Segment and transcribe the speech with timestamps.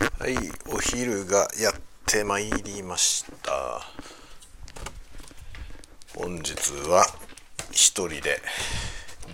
[0.00, 0.36] はい
[0.68, 1.74] お昼がやっ
[2.06, 3.80] てまいりました。
[6.16, 6.52] 本日
[6.88, 7.06] は
[7.70, 8.40] 一人で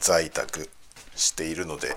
[0.01, 0.69] 在宅
[1.17, 1.97] しているので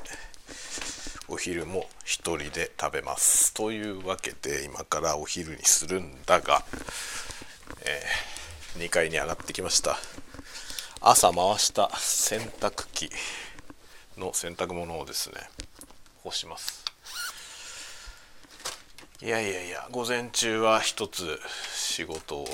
[1.28, 3.54] お昼も一人で食べます。
[3.54, 6.64] というわけで今からお昼にするんだが、
[7.86, 9.98] えー、2階に上がってきました。
[11.02, 13.10] 朝回した洗濯機
[14.18, 15.36] の洗濯物をですね
[16.24, 16.83] 干します。
[19.24, 21.40] いやいやいや午前中は一つ
[21.74, 22.46] 仕事を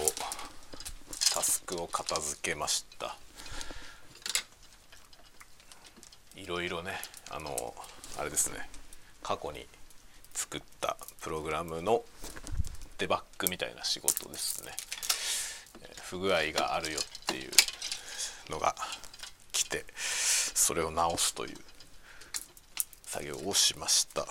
[1.33, 3.17] タスクを片付けました。
[6.35, 6.91] いろいろね
[7.31, 7.73] あの
[8.19, 8.69] あれですね。
[9.23, 9.65] 過去に
[10.35, 12.03] 作ったプログラムの
[12.99, 14.71] デバッグみたいな仕事ですね。
[16.03, 17.51] 不具合があるよっていう
[18.51, 18.75] のが
[19.51, 21.57] 来てそれを直すという
[23.07, 24.27] 作業をしました。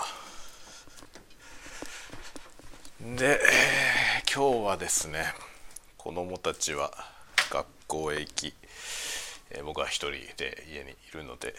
[3.00, 5.26] で、えー、今日はですね
[5.96, 6.90] 子供たちは
[7.48, 8.54] 学校へ行き、
[9.52, 11.54] えー、僕は一人で家にいるので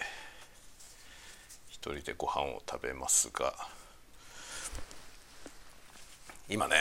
[1.69, 3.53] 一人でご飯を食べますが
[6.49, 6.75] 今ね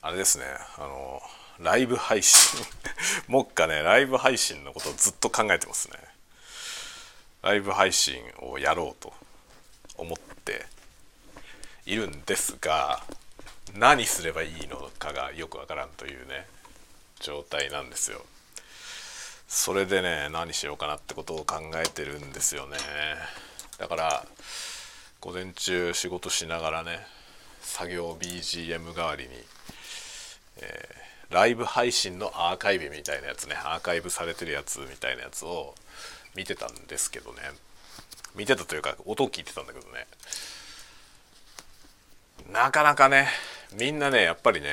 [0.00, 0.44] あれですね
[0.78, 1.20] あの
[1.60, 2.64] ライブ配信
[3.28, 5.98] もっかねライブ配信のことをずっと考えてますね。
[7.42, 9.12] ライブ配信をやろうと
[9.98, 10.64] 思って
[11.84, 13.02] いるんですが
[13.76, 16.46] 何すればいいのかがよくわからんというね
[17.20, 18.22] 状態なんですよ。
[19.48, 22.76] それでね何しようかなってことを考えてるんですよね。
[23.78, 24.26] だから
[25.20, 27.00] 午前中仕事しながらね
[27.60, 29.30] 作業 BGM 代わりに、
[30.58, 35.74] えー、ライブ配信のアーカイブみたいなやつねアーカイブされてるやつみたいなやつを
[36.34, 37.40] 見てたんですけどね。
[38.34, 40.06] 見てたというか音を聞いてたんだけどね。
[42.50, 43.28] なかなかね
[43.78, 44.68] みんなねやっぱりね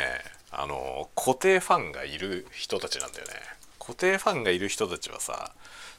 [0.51, 3.33] あの固定ファンがいる人たちなんだよね。
[3.79, 5.51] 固定ファンがいる人たちはさ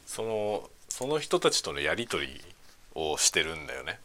[0.06, 2.41] そのその人たちとのやり取り
[2.94, 3.99] をしてるんだよね。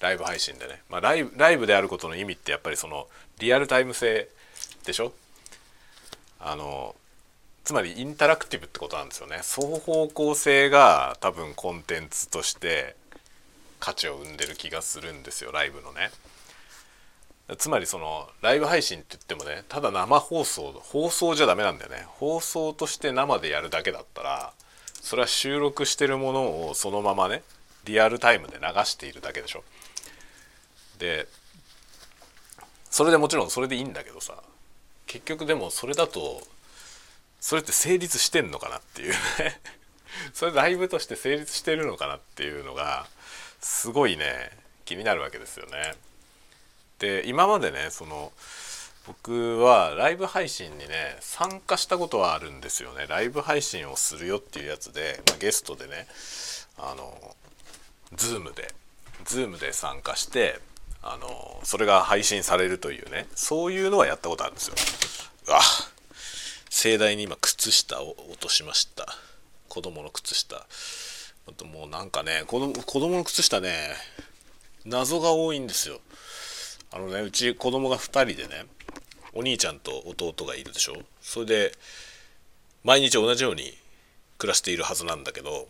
[0.00, 3.06] ライブ配信でね、まあ、ライブライブであることの意味ってやっぱりその
[3.38, 4.28] リアルタイム性
[4.84, 5.12] でしょ？
[6.40, 6.94] あの
[7.64, 9.38] つまりインタラクティブってことなんですよね。
[9.38, 12.96] 双方向性が多分コンテンツとして
[13.80, 16.10] 価値を生んでる気がするんですよライブのね。
[17.58, 22.06] つまりそのライブ配信って言ってもねただ生放送放送じゃダメなんだよね。
[22.08, 24.52] 放送として生でやるだけだったら
[25.02, 27.42] それは収録してるものをそのままね
[27.84, 29.62] リアルタイムで流しているだけでしょ。
[30.98, 31.26] で
[32.90, 34.42] それでもちろんそれでいいんだけどさ
[35.06, 36.40] 結局でもそれだと
[37.40, 39.60] それって成立してんのかなっていうね。
[40.32, 43.06] それライブとして成立してるのかなっていうのが
[43.60, 44.50] すごいね
[44.84, 45.94] 気になるわけですよね。
[47.04, 48.32] で今までねその
[49.06, 53.04] 僕はライブ配信にね参加したことはあるんですよね。
[53.06, 56.06] ライブ配信をするよっていうやつで、まあ、ゲストでね
[56.78, 57.36] あの
[58.16, 58.74] Zoom で
[59.24, 60.58] Zoom で参加して
[61.02, 64.74] あのそれが配信されるというねそういうのはやったことあるんですよ。
[65.48, 65.60] うわ
[66.70, 69.06] 盛大に今靴下を落としました。
[69.68, 70.56] 子供の靴下。
[70.56, 73.94] あともうなんかね子供子供の靴下ね
[74.86, 76.00] 謎が多いんですよ。
[76.94, 78.66] あのねうち子供が2人でね
[79.32, 80.94] お兄ちゃんと弟がいるでしょ？
[81.20, 81.72] それで
[82.84, 83.76] 毎日同じように
[84.38, 85.66] 暮らしているはずなんだけど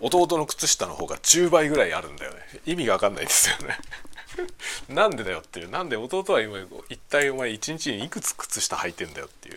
[0.00, 2.38] 弟の靴下の方が10倍ぐらいあるんだよね。
[2.66, 3.78] 意味が分かんないですよね。
[4.88, 5.70] なんでだよっていう。
[5.70, 6.58] なんで弟は今
[6.88, 9.56] 一体お前一日にいくつ靴下履いてんだよっていう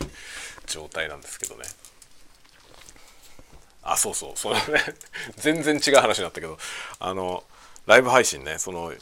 [0.66, 1.64] 状態なんですけどね。
[3.82, 4.32] あそうそう。
[4.36, 4.84] それね。
[5.36, 6.58] 全然違う話になったけど。
[7.00, 7.44] あの
[7.86, 8.92] ライブ配信ねその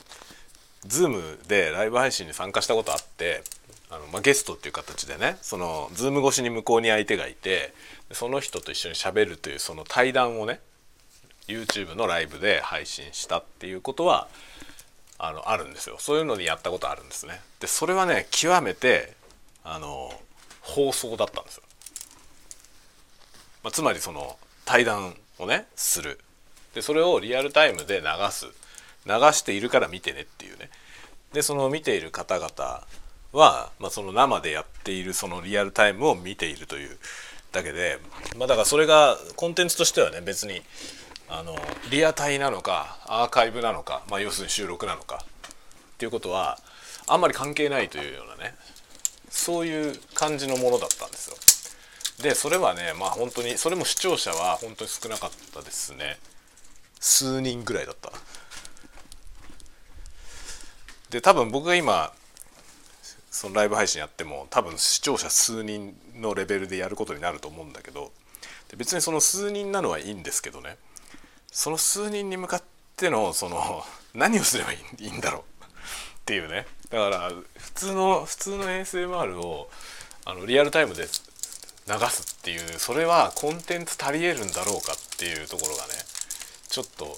[0.88, 3.42] Zoom でライブ配信に参加したことあって
[3.90, 7.72] あの、まあ、ゲストっていう形でねその Zoom 越しに向こうに相手がいて
[8.12, 10.60] その人と一緒にしゃべるというその対談をね
[11.48, 14.28] YouTube のライブで配信したっていうことは
[15.18, 15.96] あのあるんですよ。
[15.98, 17.40] そういうのにやったことあるんですね。
[17.60, 19.14] でそれはね極めて
[19.62, 20.10] あの
[20.60, 21.62] 放送だったんですよ、
[23.62, 26.18] まあ、つまりその対談をねする。
[26.74, 28.46] でそれをリアルタイムで流す。
[29.06, 30.70] 流しているから見てねっていうね。
[31.32, 32.48] でその見ている方々
[33.32, 36.96] は、まあ、その生でやっているそのリアルタイムを見ているという
[37.52, 37.98] だけで、
[38.38, 40.62] まあ、だからそれがコンテンツとしてはね別に
[41.28, 41.56] あの
[41.90, 46.58] リアタイなのかアーカイブなのか、まあ、要するに収録なのかっていうことは
[47.08, 48.54] あんまり関係ないというようなね
[49.28, 51.36] そういう感じのものだったんですよ。
[52.22, 56.18] でそれはねまあ本当にそれも視聴者は本当に少なかったですね。
[57.00, 58.12] 数人ぐらいだった。
[61.14, 62.12] で多分僕が今
[63.30, 68.10] そのライブ配信やっても多分視聴者数人のレベルでやることになると思うんだけど
[68.76, 70.76] 別にその数人なのはいいんですけどね。
[71.52, 72.62] その数人に向かっ
[72.96, 75.62] てのその何をすればいいんだろう。
[75.62, 75.66] っ
[76.26, 76.66] ていうね。
[76.90, 79.70] だから普通の普通の ASMR を
[80.24, 81.08] あのリアルタイムで流
[82.08, 85.90] すっていうそれはコンテンツ足りえるんだろうかっていうところがね
[86.68, 87.16] ちょっと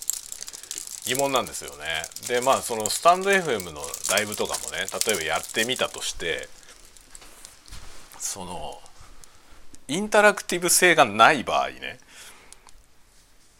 [1.06, 1.85] 疑問なんですよね。
[2.29, 3.81] でまあそのスタンド FM の
[4.11, 6.49] ライブとかもね例えばやってみたとして
[8.19, 8.81] その
[9.88, 11.99] インタラクティブ性がない場合ね、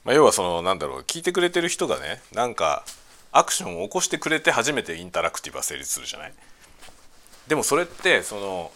[0.05, 2.85] まあ、要はそのなんだろう聞いてくれてる人がねなんか
[3.31, 6.33] アクションを起こしてくれて初めてインタラクティブは成立するじゃない？
[7.47, 8.73] でもそれってその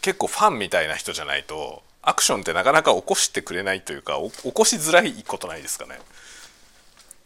[0.00, 5.98] 結構ファンみたいな人じゃないとアクションってなかなか起こしてくれないというか起こしづらいことないですかね？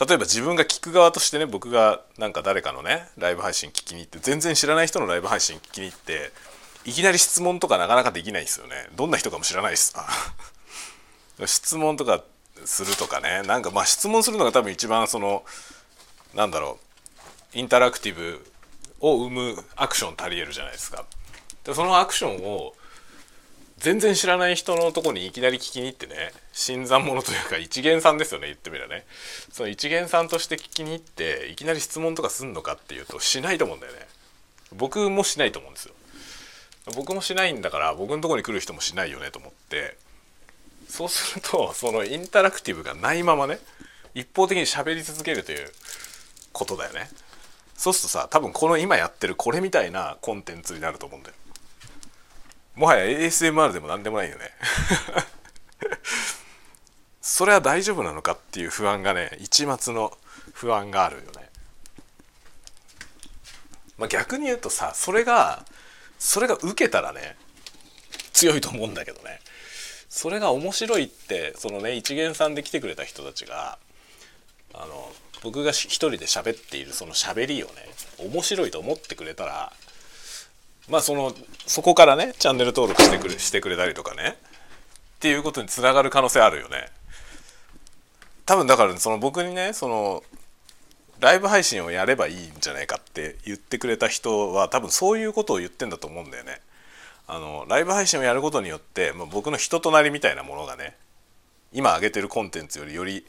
[0.00, 6.30] 例えば自分が聞く側としてね僕がなんか誰かのねライブ配信聞きに行って全然知らない人のライブ配信聞きに行って
[6.84, 8.88] いきなり質問とかなかなかできないですよね。
[8.96, 9.94] どんな人かも知らないです。
[11.46, 12.22] 質問とか
[12.64, 13.42] するとかね。
[13.42, 15.44] なんかまあ質問するのが多分一番その
[16.32, 16.78] なんだろ
[17.54, 18.50] うインタラクティブ
[19.00, 21.04] を生むアクション足りえるじゃないですか。
[21.64, 22.74] でそのアクションを
[23.78, 29.04] 全然知らない人のとこにいきなり聞きに行ってね新参者というか一元さんですよね言ってみればね。
[29.52, 34.00] その一元さんとして聞きに行っていきなり質問とかすんのかっていうとしないと思うんだよね。
[34.76, 35.94] 僕もしないと思うんですよ。
[36.96, 39.96] 僕もしないんだから僕のとこに来る人もしないよねと思って。
[40.88, 43.60] そうするとそのインタラクティブがないままね
[44.14, 45.70] 一方的に喋り続けるという
[46.52, 47.08] ことだよね。
[47.76, 51.36] そうするとさ多分この今やってるこれみたいなコンテンツになると思うんだよ。
[52.74, 54.50] もはや ASMR でも何でもないよね。
[57.28, 60.16] それは大丈夫なのかっていう不安がね一末の
[60.54, 61.50] 不安があるよね。
[63.98, 65.62] まあ逆に言うとさそれが
[66.18, 67.36] それが受けたらね
[68.32, 69.40] 強いと思うんだけどね。
[70.08, 73.78] それが面白いってそのね一元さんで来てくれた人たちが
[74.72, 77.72] あの僕が一人で喋っているその喋りをね
[78.18, 79.72] 面白いと思ってくれたら
[80.88, 81.34] まあその
[81.66, 84.38] そこからねチャンネル登録してくれしてくれたりとかね
[85.16, 86.88] っていうことにつながる可能性あるよね。
[88.48, 90.22] 多分だからその僕にねその
[91.20, 96.62] ライブ配信をやればいいんじゃないかって言ってくれた人は多分そういうことを言ってんだと思うんだよね。
[97.26, 100.96] あのライブ配信をやることによって、まあ、僕の人となりみたいなものがね
[101.74, 103.26] 今上げてるコンテンツよりより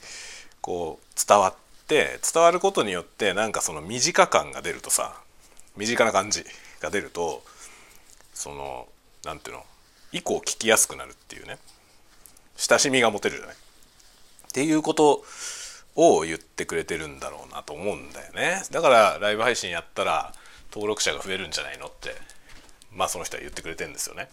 [0.61, 1.53] こう伝わっ
[1.85, 5.19] て伝わることによってなんかその身近感が出るとさ
[5.75, 6.45] 身近な感じ
[6.79, 7.43] が出ると
[8.33, 8.87] その
[9.25, 9.63] 何ていうの
[10.13, 11.57] 以降聞きやすくなるっていうね
[12.55, 13.55] 親しみが持てるじゃない。
[14.49, 15.23] っていうこと
[15.95, 18.63] を言ってくれてるんだろうなと思うんだよね。
[18.71, 20.33] だからライブ配信やったら
[20.71, 22.15] 登録者が増えるんじゃないのって
[22.91, 24.29] まあその人は言ってくれてるんですよね。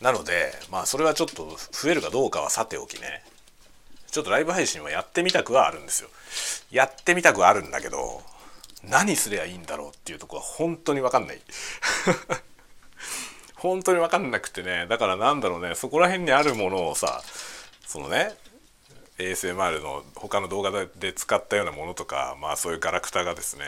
[0.00, 3.22] なのでまあそれはちょっと増えるかどうかはさておきね。
[4.10, 6.08] ちょっとライブ配信はやってみたくはあるんですよ。
[6.70, 8.22] やってみたくはあるんだけど
[8.82, 11.40] 何すりゃいいんだろうっていうとこは本当に分かんない。
[13.68, 14.86] 本当に分かんなくてね。
[14.88, 15.74] だからなんだろうね。
[15.74, 17.22] そこら辺にあるものをさ
[17.86, 18.34] そのね
[19.18, 23.64] ASMR の他の動画で使ったようなものとかまあそういうガラクタがですね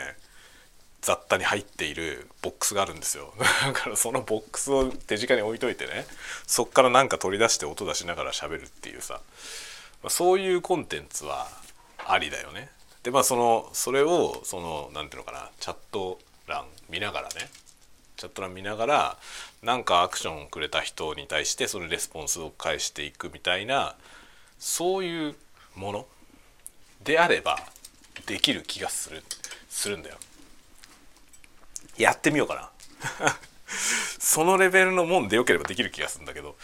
[1.01, 3.33] 雑多に入っているボックスがあるんですよ。
[3.65, 6.05] だからそのボックスを手近に置いといてね
[6.45, 9.21] そっから何か取り出して音出しながら喋るっていうさ
[10.03, 11.47] まあ、そういうコンテンツは
[12.05, 12.69] ありだよね。
[13.03, 17.49] でまあそのそれをその何ていうのかなチャット欄見ながらね
[18.17, 19.17] チャット欄見ながら
[19.67, 23.95] なんかアクションをくれた人に対してそのレスポンスを返していくみたいな
[24.57, 25.35] そういう
[25.75, 26.05] もの
[27.03, 27.59] であれば
[28.27, 29.21] できる気がする
[29.69, 30.15] するんだよ。
[31.97, 32.71] やってみようか
[33.19, 33.35] な。
[33.67, 36.55] そのレベルのもんでよければできる気がするんだけど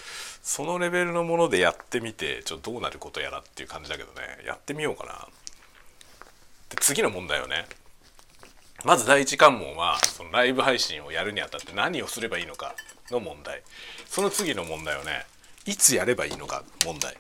[0.42, 5.28] そのレベルのものでやってみてちょっとどうなることやらっていう感じだけどねやってみようかな
[6.70, 7.68] で次の問題をね
[8.84, 12.76] まず第一関門はそのライブ配信をやるにあたって何をすればいいのか
[13.12, 13.62] の問題。
[14.08, 15.26] その次の問題はね
[15.66, 17.16] いつやればいいのか問題。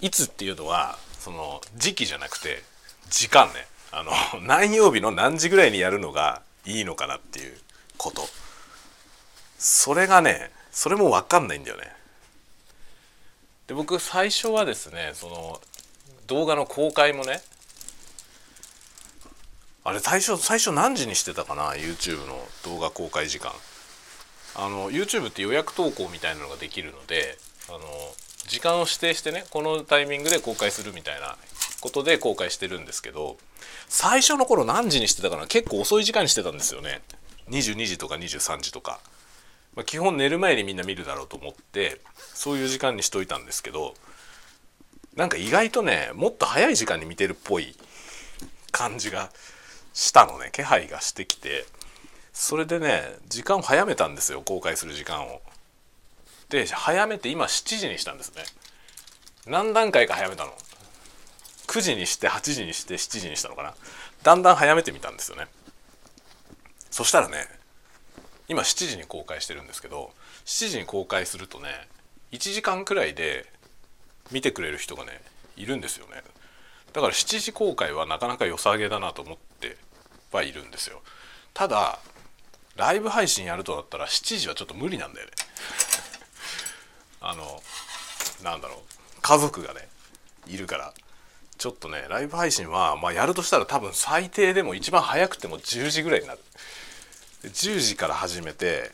[0.00, 2.62] いつっていうのはその時期じゃなくて
[3.10, 3.66] 時間ね。
[3.90, 7.60] あの 何曜日の何時ぐらいにやるのがいいのかなっていう
[7.98, 8.26] こと。
[9.58, 11.94] それがねそれも分かんないんだよね。
[13.66, 15.60] で僕最初はですねその
[16.26, 17.42] 動画の公開もね
[19.84, 23.52] あれ最初最初何時にしてたかな？YouTube の動画公開時間。
[24.54, 27.78] あの YouTube って予約投稿みたいなのができるのであの
[28.46, 31.36] 時間を指定してねこのタイミングで公開するみたいな
[31.80, 33.38] ことで公開してるんですけど
[33.88, 35.46] 最初の頃何時にしてたかな？
[35.46, 37.00] 結構遅い時間にしてたんですよね。
[37.50, 39.00] 22時とか23時とか、
[39.74, 43.94] まあ、基本寝る前にみんな見るだろうと思ってそういう時間にしといたんですけど
[45.16, 47.74] なんか意外とねもっと早い時間に見てるっぽい
[48.70, 49.30] 感じが
[49.92, 50.50] したのね。
[50.52, 51.64] 気配がしてきて。
[52.32, 54.42] それでね時間を早めたんですよ。
[54.42, 55.42] 公開する時間を。
[56.48, 58.42] で早めて今7時にしたんですね。
[59.46, 60.52] 何段階か早めたの。
[61.66, 63.74] 9時にして8時にして7時にしたのかな。
[64.22, 65.46] だんだん早めてみたんですよね。
[66.90, 67.48] そしたらね
[68.48, 70.10] 今7時に公開してるんですけど
[70.44, 71.68] 7時に公開するとね
[72.32, 73.46] 1時間くらいで
[74.30, 75.20] 見てくれる人がね
[75.56, 76.22] いるんですよね。
[76.92, 79.76] だから7時公開はなかなか良さげだなと思って
[80.30, 81.00] はいるんですよ。
[81.54, 81.98] ただ
[82.76, 85.32] ライブ配信やるとだったら7時はちょっと無理なんだよね。
[87.20, 87.62] あの
[88.42, 89.20] なんだろう。
[89.20, 89.88] 家族がね
[90.46, 90.94] いるから。
[91.58, 96.40] ちょっとねライブ配信は、まあ、やるとしたら多分最低でも一番早くても10時ぐらいになる。
[97.44, 98.90] 10時から始めて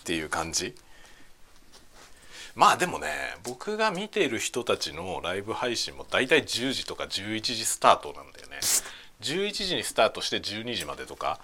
[0.00, 0.74] っていう感じ。
[2.56, 3.08] まあでもね
[3.44, 8.56] 僕が見てる人たちのライブ配信も大体10時とか11時スタートなんだよね。
[9.20, 11.38] 11時にスタートして12時までとか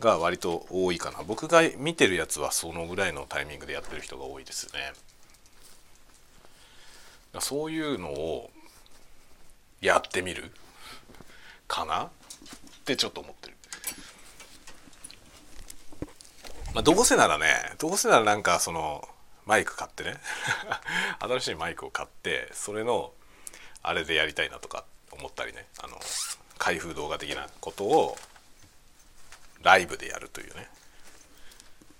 [0.00, 1.22] が割と多いかな。
[1.22, 4.92] 僕が見てるやつはそのぐらいのタイミングでやってる人が多いですね。
[7.40, 8.50] そういうのを
[9.82, 10.50] やってみる
[11.68, 12.04] かな？
[12.04, 12.08] っ
[12.86, 13.56] てちょっと思ってる。
[16.74, 17.46] まあ、どうせならね
[17.78, 19.06] どうせならなんかその
[19.46, 20.16] マイク買ってね。
[21.20, 23.12] 新しいマイクを買ってそれの
[23.82, 25.66] あれでやりたいなとか思ったりね。
[25.78, 26.00] あの
[26.58, 28.18] 開封動画的なことを
[29.62, 30.68] ライブでやるというね。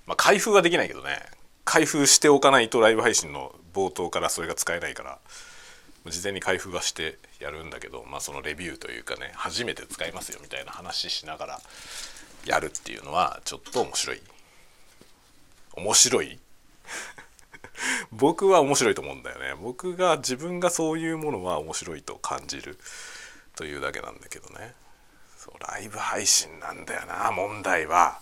[0.07, 1.25] まあ開封はできないけどね。
[1.65, 5.19] 開封しておかないとライブ配信の冒頭からそれが使えないから
[6.07, 11.61] 事前に開封はしてやるんだけど、まあ、そのレビューというかね初めて使いますよみたいな話しながら
[12.45, 14.23] やるっていうのはちょっと面白い。
[15.75, 16.39] 面白い？
[18.13, 19.55] 僕は面白いと思うんだよね。
[19.55, 22.79] 僕が自分がそういうものは面白いと感じる。
[23.57, 24.75] というだけなんだけどね。
[25.39, 27.33] そうライブ配信なんだよな。
[27.33, 28.21] 問題は。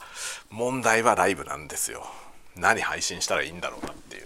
[0.48, 2.06] 問題はライブなんですよ。
[2.54, 4.22] 何配信したらいいんだろうなっていう。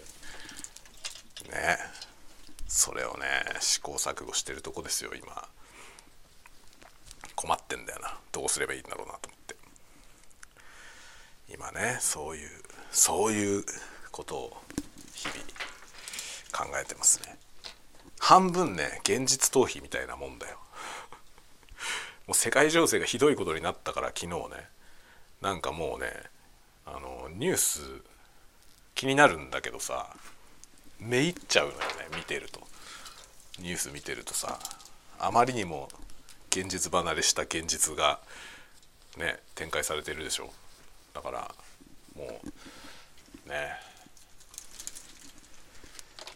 [1.50, 1.78] ね。
[2.68, 3.26] それをね
[3.60, 5.48] 試行錯誤してるとこですよ今。
[7.34, 8.18] 困ってんだよな。
[8.30, 9.56] どうすればいいんだろうなと思って。
[11.50, 12.50] 今ねそういう
[12.90, 13.64] そういう
[14.12, 14.62] ことを
[15.18, 17.36] 日々考えてますね。
[18.20, 20.58] 半分ね現実逃避みたいなもんだよ。
[22.26, 24.68] もう世界情勢がひどいことになったから昨日ね
[25.40, 26.12] なんかもうね
[26.84, 27.80] あのニュース
[28.94, 30.14] 気になるんだけどさ
[31.00, 31.84] めいっちゃうのよね
[32.16, 32.60] 見てると。
[33.60, 34.58] ニュース見てるとさ
[35.18, 35.88] あまりにも
[36.50, 38.20] 現実離れした現実が
[39.16, 40.52] ね展開されてるでしょ。
[41.14, 41.54] だから
[42.16, 42.40] も
[43.46, 43.87] うね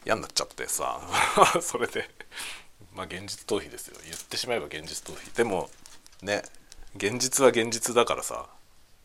[0.04, 1.00] 嫌になっちゃってさ
[1.60, 2.08] それで。
[2.94, 3.96] まあ現実逃避ですよ。
[4.04, 5.36] 言ってしまえば現実逃避。
[5.36, 5.70] でも
[6.22, 6.42] ね
[6.96, 8.46] 現実は現実だからさ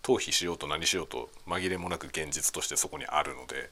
[0.04, 3.70] 逃避しようと何しようと紛れもなく現実としてそこにあるので。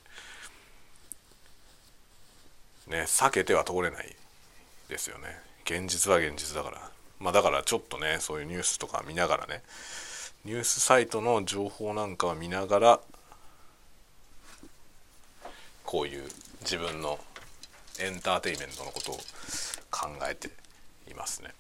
[2.87, 4.15] ね避けては通れない
[4.87, 5.39] ですよね。
[5.65, 6.91] 現実は現実だから。
[7.19, 9.63] まあだからちょっとねそういうニュースとか見ながらね。
[10.45, 12.99] ニュースサイトの情報なんかは見ながら
[15.83, 16.29] こういう
[16.65, 17.19] 自分の
[17.99, 19.15] エンターテイメントのことを
[19.91, 20.49] 考えて
[21.09, 21.53] いますね。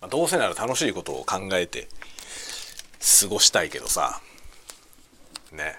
[0.00, 1.88] まあ、どうせなら楽しいことを考えて
[3.20, 4.20] 過ごしたいけどさ。
[5.52, 5.76] ね。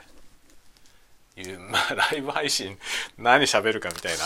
[1.37, 2.77] いうまあライブ配信
[3.17, 4.25] 何喋るかみたいな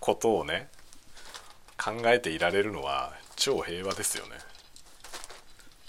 [0.00, 0.68] ことをね
[1.76, 4.32] 考えていられるのは超平和ですよね。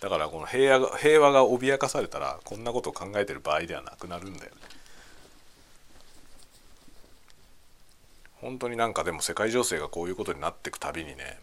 [0.01, 4.68] だからこの平和が平和が脅かされたらこんなことを考えてる場合ではなくなるんだよね。
[8.41, 11.37] 本当になんかでも世界情勢がこういうことになっていくたびにね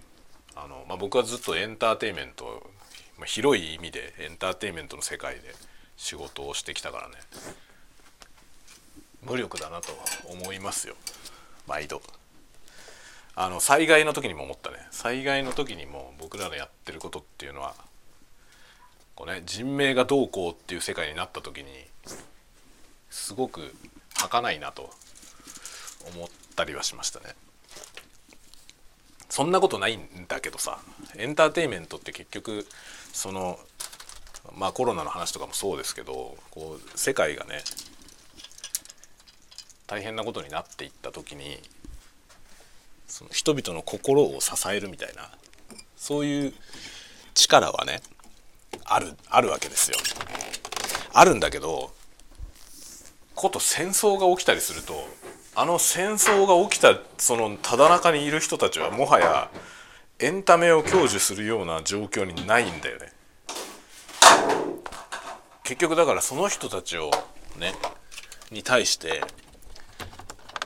[0.55, 2.71] あの、まあ、僕はずっとエンターテインメント、
[3.19, 5.43] まあ、広い意味でエンターテインメントの世界で
[5.97, 7.15] 仕事をしてきたからね
[9.23, 9.89] 無力だなと
[10.31, 10.95] 思いますよ。
[11.67, 12.01] 毎度。
[13.35, 14.77] あの災害の時にも思ったね。
[14.93, 17.75] 災害の時にも僕らのやってることっていうのは
[19.17, 21.67] こうね人命がどうこうっていう世界になった時に
[23.11, 23.75] すごく
[24.15, 24.91] 儚いなと
[26.15, 27.27] 思ってたりはしましたね
[29.29, 30.79] そんなことないんだけどさ
[31.17, 32.67] エンターテインメントって結局
[33.13, 33.59] その
[34.57, 37.63] まあコロナの話とかもそうですけどこう世界がね
[39.87, 41.59] 大変なことになっていった時に
[43.07, 45.31] その人々の心を支えるみたいな
[45.97, 46.55] そういう
[47.35, 48.01] 力はね
[48.85, 49.99] あるあるわけですよ。
[51.13, 51.93] あるんだけど
[53.35, 54.95] こと戦争が起きたりすると
[55.59, 59.51] あの戦争が起きたそのただ中にいる人たちはもはや
[60.19, 63.11] エンタメを享受するような状況にないんだよね。
[65.65, 67.11] 結局だからその人たちを
[67.59, 67.73] ね
[68.51, 69.23] に対して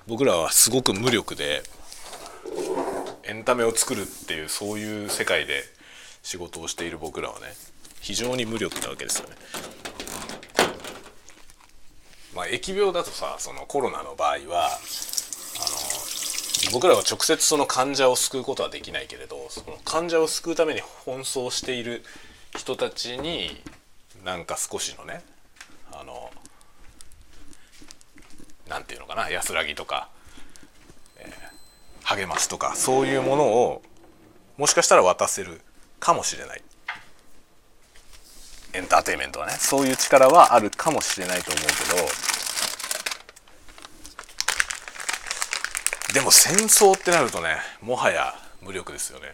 [0.09, 1.63] 僕らはすごく無力で
[3.23, 5.63] エンタメを作るっていうそういう世界で
[6.25, 7.47] 仕事をしている僕らはね
[8.01, 9.37] 非常に無力なわけですよね。
[12.35, 14.69] まあ、疫病だとさそのコロナの場合はあ
[16.69, 22.05] の僕らは直接その患者を救うことはできないけれどその患者を救うために奔走している
[22.57, 23.61] 人たちに
[24.25, 25.23] なんか少しのね
[25.93, 26.31] あの
[28.69, 30.09] なんていうのかな安らぎとか、
[31.19, 33.83] えー、励ますとかそういうものを
[34.57, 35.61] もしかしたら渡せる
[35.99, 36.63] かもしれない。
[38.73, 41.73] エンターテインメントはねそういう力はあるかもしれないと思うけ
[46.15, 49.33] どでも戦争ってなるとねもはや無力ですよね。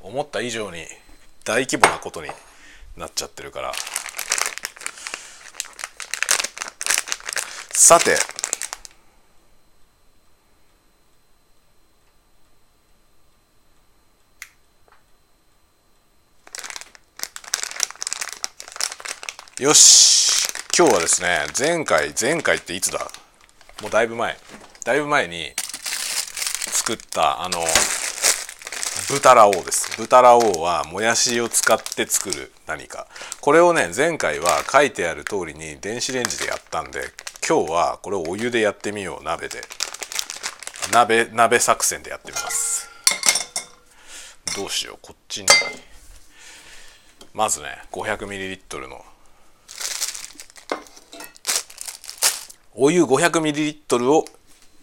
[0.00, 0.84] 思った以上に
[1.44, 2.28] 大規模なことに
[2.96, 3.72] なっちゃってるから。
[7.74, 8.16] さて
[19.62, 20.48] よし。
[20.76, 22.98] 今日はですね前回前回っていつだ？
[23.80, 24.36] もうだいぶ前。
[24.84, 25.52] だいぶ前に
[26.72, 27.60] 作ったあの
[29.08, 29.96] 豚ラオウです。
[29.96, 33.06] 豚ラオウはもやしを使って作る何か。
[33.40, 36.98] これをね前回は書いてある通りに電子レンジでやったんで
[37.48, 39.60] 今日はこれをお湯でやってみよう鍋で。
[40.92, 42.90] 鍋鍋作戦でやってみます。
[44.56, 45.46] どうしようこっちに。
[47.32, 49.04] まずね 500ml の
[52.74, 54.24] お湯 500ml を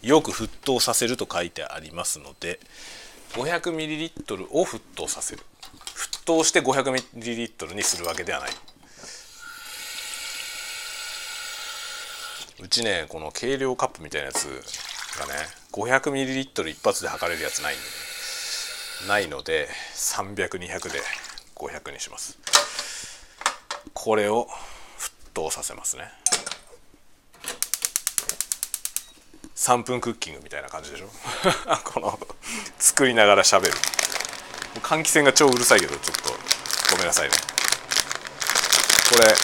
[0.02, 2.60] よく沸騰させると書いてありますので
[3.32, 5.42] 500ml を沸騰させる。
[6.22, 8.50] 沸騰して 500ml にするわけではない。
[12.62, 14.44] うちねこの計量カップみたいなやつ
[15.18, 15.32] がね
[15.72, 17.88] 500ml 一発で測れるやつないんで、ね、
[19.08, 21.00] ないので300200で
[21.56, 22.38] 500にします。
[23.94, 24.46] これを
[24.98, 26.19] 沸騰させますね。
[29.60, 31.08] 3分クッキングみたいな感じでしょ？
[31.84, 32.18] この
[32.78, 33.74] 作りながら喋る。
[34.82, 36.30] 換気扇が超うるさいけどちょっと。
[36.92, 37.34] ごめんなさいね。
[39.10, 39.34] これ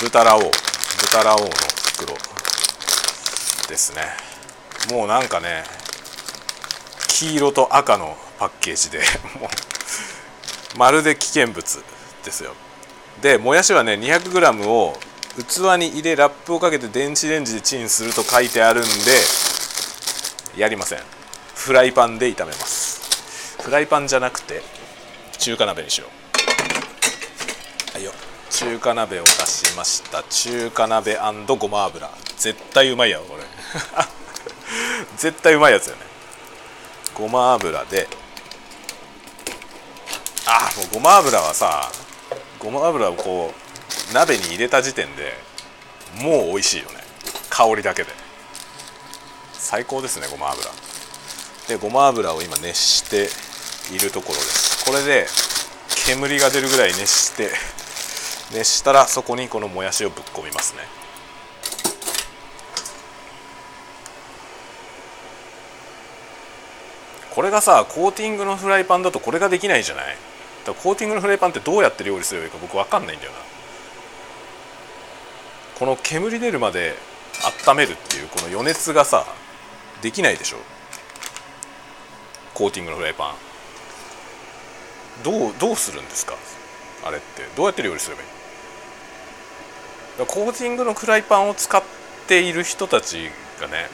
[0.00, 0.50] 豚ラオウ
[0.98, 1.50] 豚ラオウの
[1.94, 2.16] 袋。
[3.68, 4.02] ですね。
[4.90, 5.64] もうなんかね
[7.06, 8.98] 黄色と赤のパッケージで
[9.40, 9.48] も
[10.74, 11.84] うまるで危険物
[12.24, 12.52] ですよ。
[13.22, 15.00] でもやしはね 200g を
[15.44, 18.90] 器に入れラップをかけて電子レンジでチンすると書いてあるんで
[20.56, 20.98] やりません。
[21.54, 23.62] フライパンで炒めます。
[23.62, 24.62] フライパンじゃなくて
[25.38, 26.10] 中華鍋にしよう。
[27.92, 28.12] はいよ。
[28.50, 30.22] 中華鍋を出しました。
[30.22, 31.18] 中華鍋
[31.58, 32.10] ごま油。
[32.38, 33.42] 絶対うまいやろこれ。
[35.18, 36.06] 絶対うまいやつよね。
[37.16, 38.06] ごま油で
[40.46, 41.90] あもうごま油はさ
[42.58, 43.65] ごま油をこう
[44.12, 45.34] 鍋に入れた時点で
[46.22, 46.96] もう美味しいよね。
[47.50, 48.10] 香りだけで。
[49.52, 50.70] 最高ですねごま油。
[51.68, 53.28] でごま油を今熱して
[53.94, 54.84] いるところです。
[54.84, 55.26] これで
[56.06, 57.50] 煙が出るぐらい熱して
[58.52, 60.82] 熱したらそこにこのもやしをぶっ込みますね。
[67.34, 70.16] これがさコーティングのフライパンだとこれができないじゃない？
[70.64, 73.38] だコーティングのフライパンってどうやって料理すればいいか僕分かんないんだよな。
[75.78, 76.94] この煙出るまで
[77.66, 79.26] 温めるっていうこの余熱がさ
[80.02, 80.56] できないでしょ。
[82.54, 83.34] コーティングのフライパン。
[85.22, 86.34] どうどうするんですか？
[87.04, 87.42] あれって。
[87.56, 88.28] どうやって料理すればいい？
[90.18, 91.82] コーティングのフライパンを使っ
[92.26, 93.88] ている人たちがね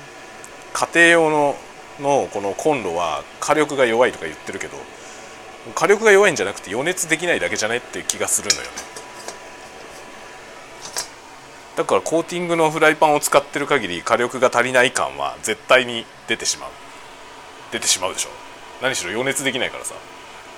[0.72, 1.56] 家庭用の
[2.00, 4.76] のこのコンロは火力が弱いとか言ってるけど
[5.74, 8.62] 火力が弱いんじゃなくて余熱できないだけじゃないっていう気がするのよ。
[8.62, 8.91] ね
[11.76, 16.70] だからコーティングのフライパンを使ってる限り火力が足りない感は絶対に出てしまう。
[17.72, 18.30] 出てしまうでしょ。
[18.82, 19.94] 何しろ余熱できないからさ。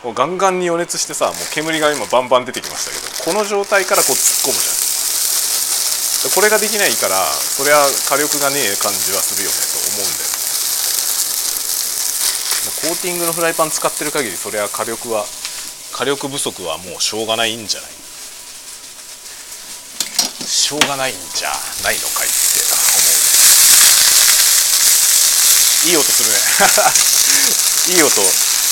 [0.03, 2.98] もうガンガンに余熱してさもう煙が今バンバン出てきましたけ
[3.33, 4.72] どこの状態からこう突っ込むじゃ
[6.29, 6.35] ん。
[6.35, 10.33] これができないからそれは火力がねえ感じはするよねと思うんだよ。
[12.81, 15.24] コーティングのフライパン使ってる限りそれは火力は
[15.92, 17.90] 火力不足はもうしょうがないんじゃない？
[20.64, 21.53] しょうがないんじゃ
[21.85, 23.12] ないのかいって思う。
[25.85, 26.40] いい音するね。
[27.92, 28.16] いい音。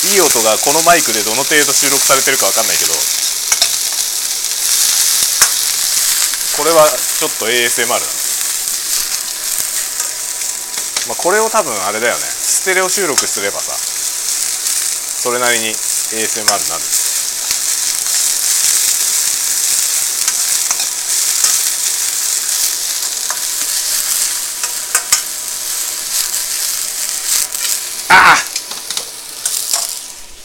[0.09, 2.95] いい音がこのマイクでどの程度収録されてるか分かんないけど。
[6.57, 8.23] これはちょっと ASMR なんです
[11.09, 12.21] まあこれを多分あれだよね。
[12.25, 16.63] ステレオ収録すればさそれなりに ASMR になる。
[16.73, 17.12] ああ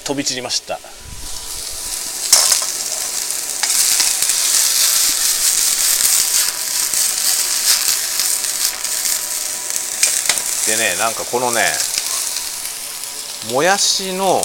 [0.07, 0.79] 飛び散りました。
[10.67, 11.61] でねなんかこのね
[13.51, 14.41] もやしの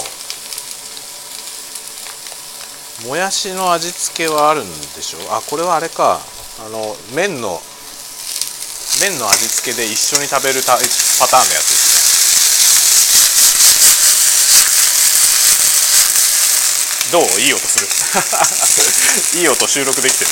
[3.07, 5.19] もやしの味付けはあるんでしょ？
[5.33, 6.19] あこれはあれか。
[6.65, 7.59] あの麺の
[9.01, 11.67] 麺の味付けで一緒に食べるパターンのやつ。
[11.67, 11.92] です
[17.13, 17.39] どう？
[17.39, 17.85] いい音する。
[19.37, 20.31] いい音収録できてる。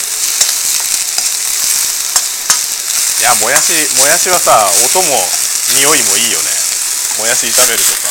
[3.19, 5.29] いやもやしもやしはさ音も
[5.77, 6.49] 匂いもいいよね。
[7.19, 8.09] もやし炒めるとか。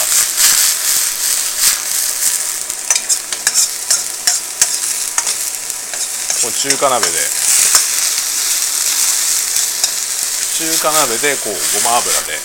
[6.43, 7.31] こう中華鍋で。
[10.59, 12.39] 中華鍋でこうごま油で。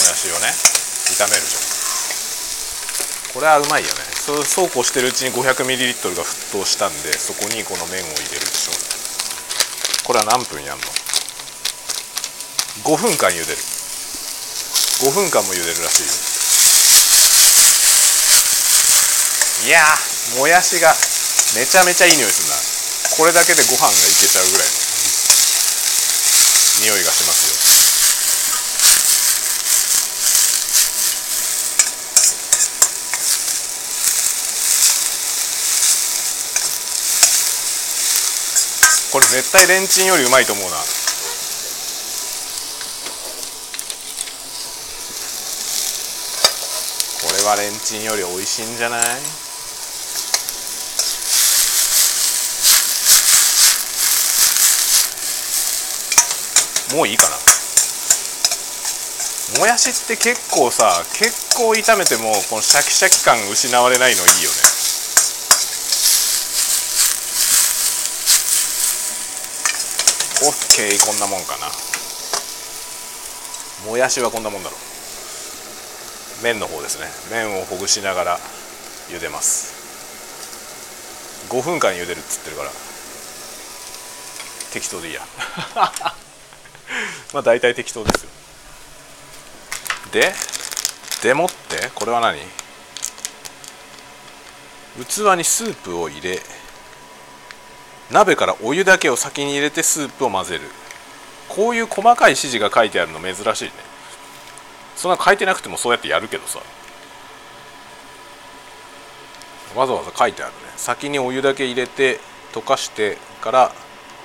[0.00, 0.56] もやしをね
[1.12, 1.69] 炒めるじゃん
[3.34, 3.94] これはうまいよね。
[4.14, 8.72] そうそうこうしてるうちに 500ml が沸騰したんでそこにこの麺を入れるでしょ。
[10.06, 10.84] これは何分やんの
[12.82, 13.58] ？5分間茹でる。
[15.06, 16.10] 5分間も茹でるらしい
[19.66, 19.70] よ。
[19.70, 20.90] いやーもやしが
[21.54, 22.56] めちゃめちゃいい匂いするな。
[23.16, 24.74] これだけでご飯がいけちゃうぐらいの
[26.82, 27.69] 匂いがしますよ。
[39.12, 40.70] これ絶対レンチンよりうまいと思うな。
[40.70, 40.76] こ
[47.36, 49.06] れはレンチンより美味しいんじゃない？
[56.94, 57.36] もういいかな。
[59.58, 64.56] もやしって結構さ結構炒めてもこのシャキシャキ感失われないのいいよね。
[70.98, 71.66] こんなもんかな。
[73.86, 74.78] もやしはこんなもんだろう。
[76.42, 77.06] 麺の方ですね。
[77.30, 78.38] 麺をほぐしながら
[79.10, 79.78] 茹でます。
[81.50, 82.70] 5分間茹でるっつってるから。
[84.72, 85.20] 適当でいいや。
[87.34, 88.30] まあ大体適当ですよ。
[90.12, 90.34] で
[91.22, 92.40] でもってこれは何？
[95.04, 96.40] 器にスープを入れ
[98.10, 100.62] 鍋からお湯だけを先に入れてスープを混ぜる。
[101.48, 103.70] こういう細かい指示が書いてあるの珍しいね。
[104.96, 106.60] そんな書いてなくてもそうやってやるけどさ。
[109.76, 110.58] わざわざ書いてあるね。
[110.76, 112.20] 先にお湯だけ入れて
[112.52, 113.72] 溶かしてから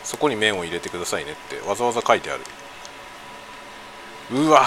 [0.03, 2.41] そこに麺を入れてくださいねってわざわざ書いてある。
[4.31, 4.65] うわ。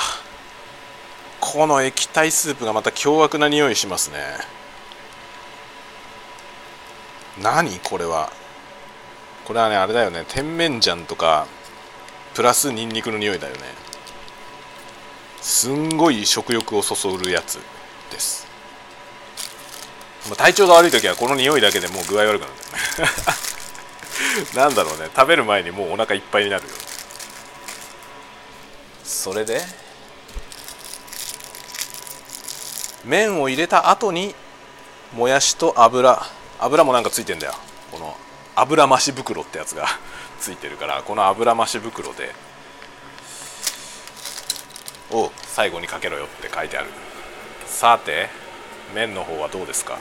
[1.41, 4.19] この液体スープがまた凶悪な匂いしますね。
[7.41, 7.79] 何？
[7.81, 8.31] これは。
[9.49, 10.27] これはねあれだよね。
[10.29, 11.47] 甜麺醤とか
[12.35, 13.61] プラスニンニクの匂いだよね。
[15.41, 17.59] すんごい食欲をそそるやつ
[18.13, 18.47] です。
[20.29, 22.63] まあ体調が悪い時はこの匂いだけでもう具合悪くなるんだ
[23.05, 24.53] よね。
[24.55, 25.09] なんだろうね。
[25.17, 26.69] 食べる前にもうお腹いっぱいになるよ。
[29.03, 29.63] それで
[33.03, 34.35] 麺を入れた後に
[35.15, 36.23] もやしと油。
[36.61, 37.55] 油もなんかついてんだよ。
[37.91, 38.15] この
[38.61, 39.87] 油増し袋ってやつが
[40.41, 42.35] ついてるからこの油増し袋で
[45.11, 46.89] を最後にかけろよって書いてある。
[47.67, 48.29] さて
[48.95, 49.99] 麺の方はどうですか？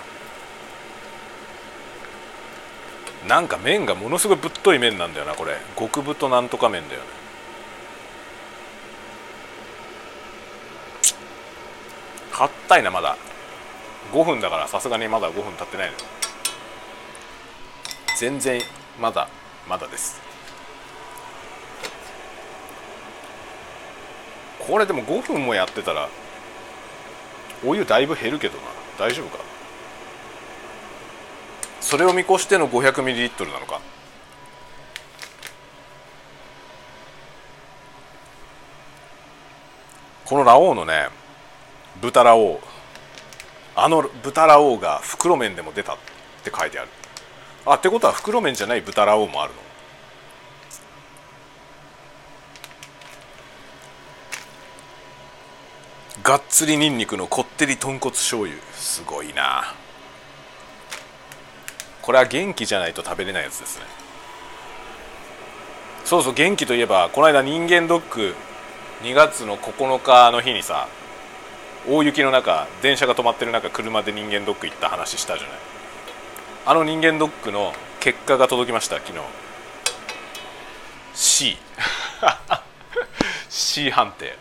[3.28, 5.58] なんか麺がものすごいぶっとい麺なんだよなこれ。
[5.78, 7.08] 極太なんとか麺だよね。
[12.32, 13.17] 硬いなまだ。
[14.13, 15.98] 5分だからさすがにまだ5分経ってないの
[18.17, 18.60] 全然
[18.99, 19.30] まだ
[19.69, 20.19] まだです。
[24.58, 26.10] これでも5分もやってたら
[27.63, 28.63] お湯だいぶ減るけどな。
[28.97, 29.43] 大丈夫か？
[31.80, 33.80] それを見越しての 500ml なのか？
[40.25, 41.10] このラオウのね
[42.01, 42.60] 豚ラオウ。
[43.75, 45.97] あの豚ラオウが袋麺でも出たっ
[46.43, 46.89] て書いてある。
[47.69, 49.60] あってことは袋麺じゃない豚ラオウもあるの？
[56.23, 58.58] がっつりにんにくのこってり豚骨醤油。
[58.73, 59.73] すごいな。
[62.01, 63.86] これは元気じゃないと食べれないやつですね。
[66.06, 68.34] そうそう元気といえばこの間人間ドック
[69.03, 70.88] 2月の9日の日にさ
[71.86, 75.58] 大雪の中電車が止まってる中車で人間ドック行った話したじゃない。
[76.69, 79.19] あの人間ドックの結果が届きました昨日。
[81.13, 81.56] C
[83.47, 84.36] C 判定。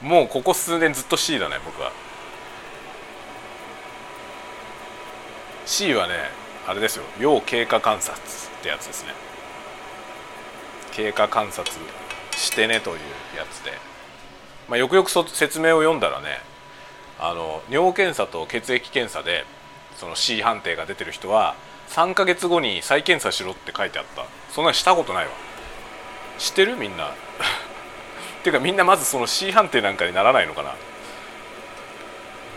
[0.00, 1.90] もうここ数年ずっと C だね僕は。
[5.66, 6.14] C はね
[6.68, 7.04] あれですよ。
[7.18, 9.10] 要経過観察ってやつですね。
[10.92, 11.76] 経過観察
[12.36, 12.96] してねという
[13.36, 13.72] やつで、
[14.68, 16.38] まあ、よくよく説明を読んだらね
[17.18, 19.44] あの尿検査と血液検査で
[20.02, 21.54] その C 判定が出てる人は
[21.90, 24.24] 3ヶ月後に再検査しろって書いてあった。
[24.50, 25.30] そんなにしたことないわ。
[26.38, 26.74] 知ってる？
[26.74, 27.06] みんな。
[27.06, 27.10] っ
[28.42, 30.74] ていうかみんなまずその C 判定なんかにならないのかな。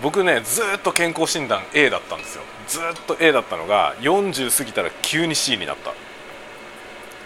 [0.01, 2.41] 僕ねずっと健康診断 A だったんですよ。
[2.67, 5.93] ずっと A だったのが40過ぎたら急に C になった。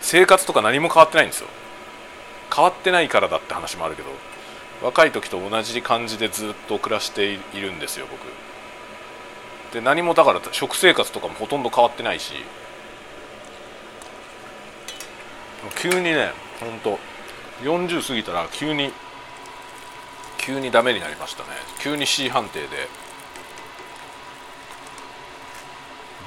[0.01, 1.47] 生活とか何も変わってないんですよ。
[2.53, 4.09] 変わってないからだって話もあるけど
[4.81, 8.48] 若い時と同じ感じでずっと暮らしているんですよ僕。
[9.73, 12.33] で何もだから食生活とかもほとんど変わってないし。
[15.75, 16.97] 急にねほんと
[17.61, 18.91] 40過ぎたら急に
[20.37, 21.49] 急にダメになりましたね。
[21.81, 22.67] 急に C 判定で。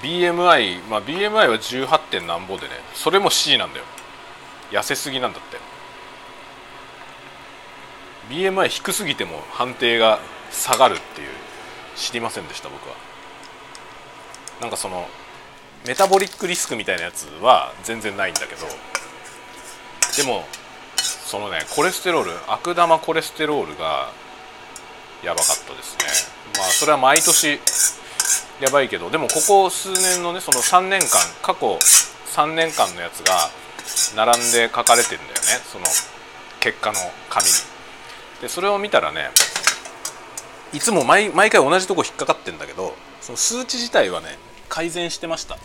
[0.03, 1.99] BMI まあ BMI は 18.
[2.11, 3.85] 点なんぼでねそれも C なんだよ。
[4.71, 5.59] 痩せすぎなんだって。
[8.33, 11.29] BMI 低すぎても判定が下がるっていう
[11.97, 13.12] 知りませんでした僕は。
[14.63, 15.07] なんかその
[15.87, 18.67] メタボリックリスクみたいなやつは全然ないんだけど
[20.17, 20.45] でも
[20.97, 24.09] そのねコレステロール悪玉コレステロールが
[25.25, 26.05] やばかったですね。
[26.57, 27.59] まあそれは毎年
[28.61, 31.09] やばいけどでもここ数年のねその3年間
[31.43, 31.79] 過去
[32.37, 33.51] 3年間のやつが
[34.15, 35.35] 並んで書かれてんだよね。
[35.73, 35.85] その
[36.61, 36.99] 結果の
[37.29, 37.53] 紙に。
[38.43, 39.31] でそれを見たらね
[40.73, 44.39] いつも毎回同じとこ引っかかってんだけどその数値自体はね
[44.73, 45.59] 改善してました。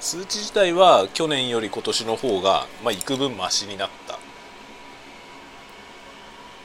[0.00, 4.16] 数値自体は去年より今年の方が、まあ、幾分マシになった。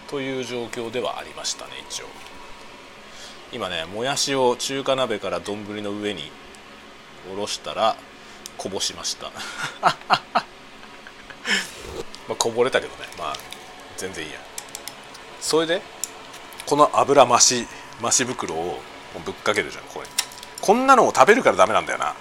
[0.08, 2.06] という状況ではありましたね一応。
[3.52, 6.32] 今ねもやしを中華鍋から丼の上に
[7.28, 7.96] 下ろしたら
[8.60, 9.32] こぼしました。
[9.82, 9.96] ま
[12.30, 13.10] あこぼれたけどね。
[13.18, 13.36] まあ
[13.98, 14.40] 全然いいや。
[15.40, 15.82] それで
[16.68, 17.68] この油増し
[18.00, 18.80] 増し袋を
[19.26, 20.21] ぶっかけるじゃんこれ。
[20.62, 22.16] こんなのを食べるからダメなんだよな。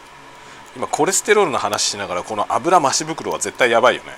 [0.77, 4.11] 今コレステロールの話しながらこの油増し袋は絶対やばいよね。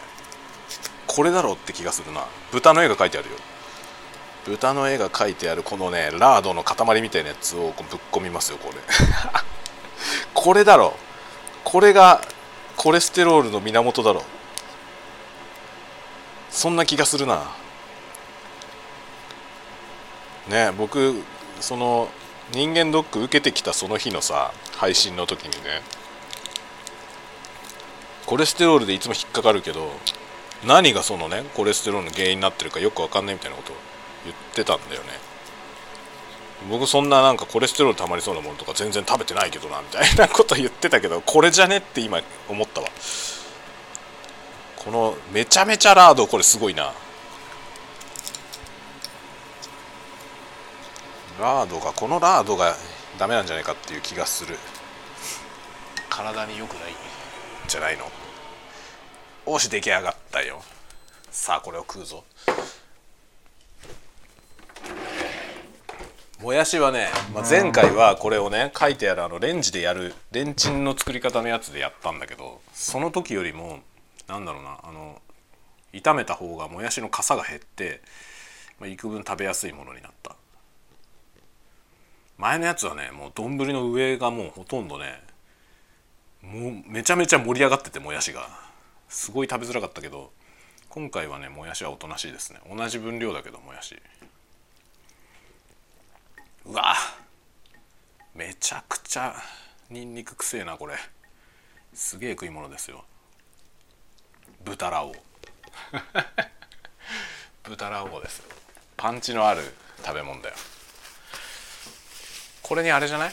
[1.06, 2.24] これだろうって気がするな。
[2.52, 3.36] 豚の絵が描いてあるよ。
[4.46, 8.78] 豚の絵が描いてあるこのねラードの塊みたいなやつをぶっ込みますよこれ。
[10.34, 10.94] これだろ
[11.64, 12.22] これが
[12.76, 14.24] コレステロールの源だろ
[16.50, 17.42] そんな気がするな。
[20.48, 21.22] ね僕
[21.60, 22.08] その
[22.50, 25.80] 人間ドック受けてきたその日のさ配信の時にね
[28.26, 29.90] コレステロールでいつも引っかかるけど
[30.66, 33.76] 何がそのねコレステロールの原因になってるかよく分かんないみたいなことを
[34.24, 35.08] 言ってたんだよね。
[36.70, 42.88] 僕そんななんかコレステロール溜まりそうなものとか全然食べてないけどなみたいなこと言ってたけどこれじゃねって今思ったわ。
[44.76, 46.92] このめちゃめちゃラードこれすごいな。
[51.40, 52.74] ラードがこのラードが
[53.18, 54.56] ダメなんじゃないかっていう気がする。
[56.08, 56.92] 体に良くない。
[57.68, 58.04] じゃないの。
[59.46, 60.62] おし出来上がったよ。
[61.30, 62.24] さあこれを食うぞ。
[66.42, 73.78] もやしはね、まあ、前回はこれをね書いてあるあのレンジでやるレンチンの作り方のやつでやったんだけどその時よりも
[74.26, 75.20] なんだろうなあの
[75.92, 78.00] 炒めた方がもやしのかさが減って、
[78.80, 80.34] まあ、幾分食べやすいものになった
[82.42, 85.22] 前のやつはねもう丼の上がもうほとんどね
[86.42, 88.48] もうめちゃめちゃ盛り上がっててもやしが。
[89.08, 90.32] すごい食べづらかったけど
[90.88, 92.58] 今回はねもやしはおとなしいですね。
[92.68, 93.96] 同じ分量だけどもやし。
[96.66, 96.94] うわ
[98.34, 99.36] めちゃくちゃ
[99.88, 100.96] にんにくくせえなこれ。
[101.94, 103.04] すげえ食い物ですよ。
[104.64, 105.14] 豚ラオ
[107.62, 108.42] 豚ラオです。
[108.96, 109.62] パンチのある
[110.04, 110.56] 食べ物だよ
[112.72, 113.30] これにあれじゃない？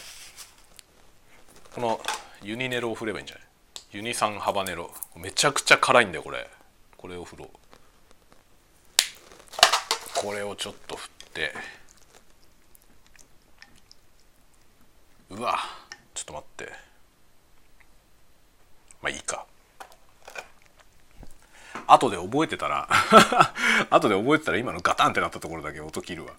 [1.73, 2.01] この
[2.43, 3.45] ユニネロを振ればいいんじゃない？
[3.93, 4.91] ユニ酸ハバネロ。
[5.15, 6.45] めちゃくちゃ辛いんだよこれ。
[6.97, 7.49] これを振ろう。
[10.13, 11.53] これをちょっと振って。
[15.29, 15.57] うわ。
[16.13, 16.73] ちょっと待って。
[19.01, 19.45] まあいいか。
[21.87, 22.89] 後で覚えてたら
[23.89, 26.33] 後で覚えてたら今のガタンってなったところだけ音切るわ。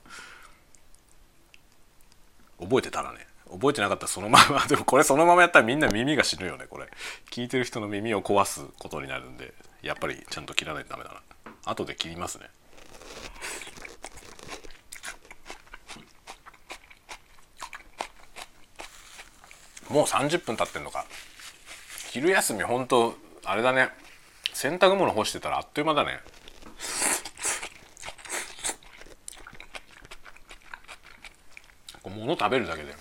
[2.60, 3.26] 覚えてたらね。
[3.50, 4.66] 覚えてなかったらそのまま。
[4.68, 6.88] でもこれそのままやったらみんな耳が死ぬよねこれ。
[7.30, 11.20] 聞いてる人の耳を壊すことになるんでやっぱりちゃんと切らないとダメだな。
[11.64, 12.48] 後で切りますね。
[19.90, 21.04] もう30分経ってんのか。
[22.10, 23.90] 昼休みほんとあれだね。
[24.52, 26.20] 洗濯物干してたらあっという間だね。
[32.08, 32.94] 物食べるだけで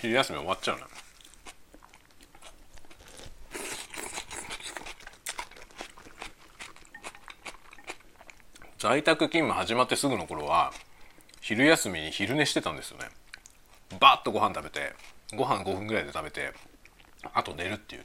[0.00, 0.86] 昼休み終わっちゃうな
[8.78, 10.72] 在宅勤務始まってすぐの頃は
[11.40, 13.06] 昼休みに昼寝してたんですよね。
[13.98, 14.92] バッとご飯食べて
[15.34, 16.52] ご飯5分ぐらいで食べて
[17.32, 18.04] あと寝るっていう。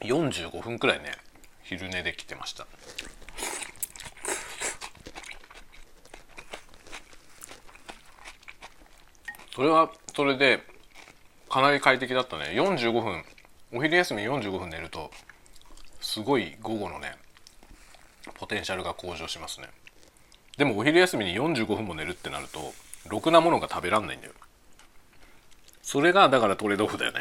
[0.00, 1.12] 45分くらいね
[1.62, 2.66] 昼寝できてました。
[9.58, 10.62] それはそれで
[11.50, 12.52] かなり快適だったね。
[12.54, 13.24] 45分。
[13.72, 15.10] お昼休み45分寝ると
[16.00, 17.16] すごい午後のね
[18.34, 19.66] ポテンシャルが向上しますね。
[20.58, 22.72] でもお昼休みに45分も寝るってなると
[23.08, 24.32] ろくなものが食べらんないんだよ。
[25.82, 27.18] それがだからトレードオフだよね。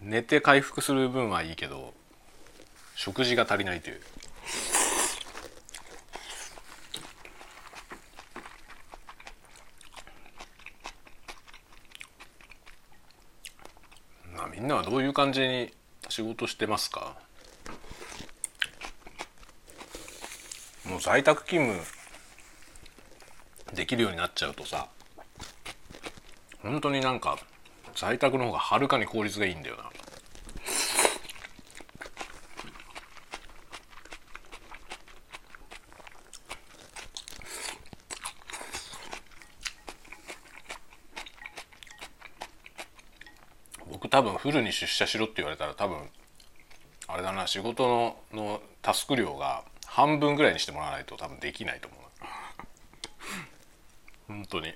[0.00, 1.92] 寝て回復する分はいいけど
[2.94, 4.00] 食事が足りないという。
[14.60, 14.68] みん。
[14.68, 15.72] なはどういう感じに
[16.10, 17.16] 仕事してますか？
[20.84, 21.82] もう在宅勤務
[23.74, 24.88] できるようになっちゃうとさ
[26.62, 27.38] 本当になんか
[27.94, 29.84] 在宅の方がはるかに効率がいいんだよな
[43.88, 45.96] 僕多分フルに出社しろって言われたら多分
[47.08, 52.00] あれだな仕事ののタスク量が半分ぐらいにしてもらわないと多分できないと思う
[54.28, 54.74] 本当に。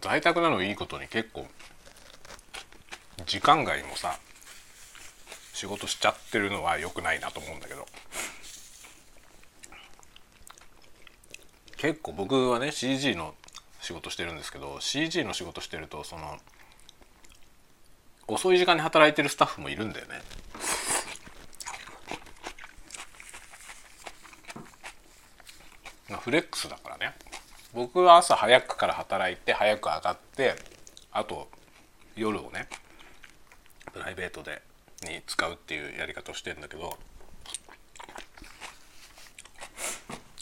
[0.00, 1.46] 在宅なのいいことに結構
[3.24, 4.18] 時間外もさ
[5.62, 7.86] 仕事しちゃってるのは良くないなと思うんだけど。
[11.76, 13.36] 結構僕はね CG の
[13.80, 16.36] 仕事してるんですけど CG の仕事してるとその
[18.26, 20.20] 遅い時間に働いてるスタッフもいるんだよね。
[26.22, 27.14] フレックスだからね。
[27.72, 30.56] 僕は朝早くから働いて早く上がって
[31.12, 31.48] あと
[32.16, 32.66] 夜をね
[33.92, 34.60] プライベートで
[35.02, 36.96] に使うっていうやり方をしてるんだけど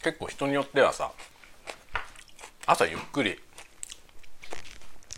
[0.02, 1.12] 結構人によってはさ
[2.66, 3.38] 朝ゆっくり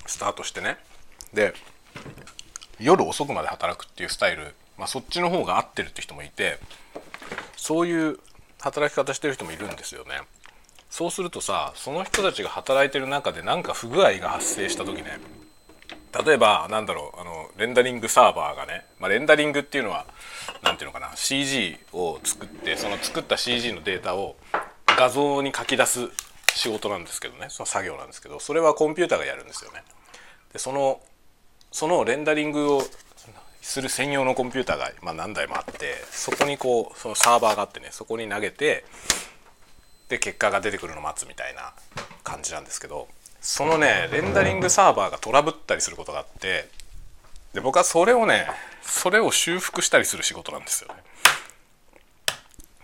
[0.07, 0.77] スタートしてね
[1.33, 1.55] で
[2.81, 6.59] 夜遅くまで働くっていうスタイル、まあ、そっちの方が合ってるって人もいて
[7.57, 8.19] そういう
[8.61, 10.21] 働き方してる人もいるんですよね。
[10.91, 15.19] そうするとさその人たちが働いてる中で何か不具合が発生した時ね
[16.27, 17.32] 例えばなんだろうあの
[17.63, 20.05] レンダリングサーバーがね、まあ、レンダリングっていうのは
[20.65, 24.35] 何ていうのかな CG を作ってその作った CG のデータを
[24.87, 26.09] 画像に書き出す
[26.57, 29.85] 仕事なんですけどねその作業なんですけどそれはコンピューターがやるんですよね。
[30.53, 31.01] でその
[31.71, 32.83] そのレンダリングを
[33.61, 38.85] する専用のコンピューターが、まあ、何台もあってそこにこうそのサーバーがあってねそこに投げて
[40.09, 41.73] で結果が出てくるのを待つみたいな
[42.25, 43.07] 感じなんですけど
[43.41, 46.69] そのねレンダリングサーバーがトラブったりすることがあって
[47.53, 48.47] で僕はそれをね
[48.83, 51.03] それを修復したりする仕事なんですよね。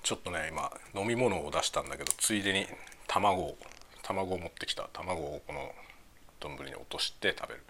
[0.02, 2.66] ちょっとね今飲み物を出したんだけどついでに
[3.06, 3.56] 卵を
[4.02, 4.88] 卵を持ってきた。
[4.92, 5.70] 卵をこの
[6.40, 7.62] 丼に落として食べる。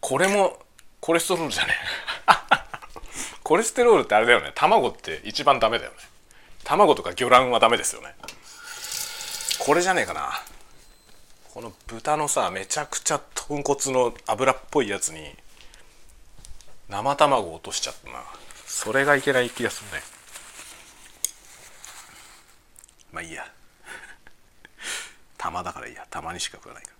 [0.00, 0.58] これも
[1.00, 1.74] コレステロールじゃね
[2.28, 2.30] え。
[3.42, 4.52] コレステロールってあれだよね。
[4.54, 5.96] 卵って一番ダメだよね。
[6.64, 8.14] 卵とか魚卵はダメですよね。
[9.58, 10.42] これじゃねえかな。
[11.52, 15.36] この豚のさめちゃくちゃ豚骨の油っぽいやつに
[16.90, 18.24] 生卵落としちゃったな。
[18.66, 20.02] それがいけない気がするね。
[23.12, 23.44] まあいいや。
[25.38, 26.04] 玉だからいいや。
[26.10, 26.96] たまにしか食わないから。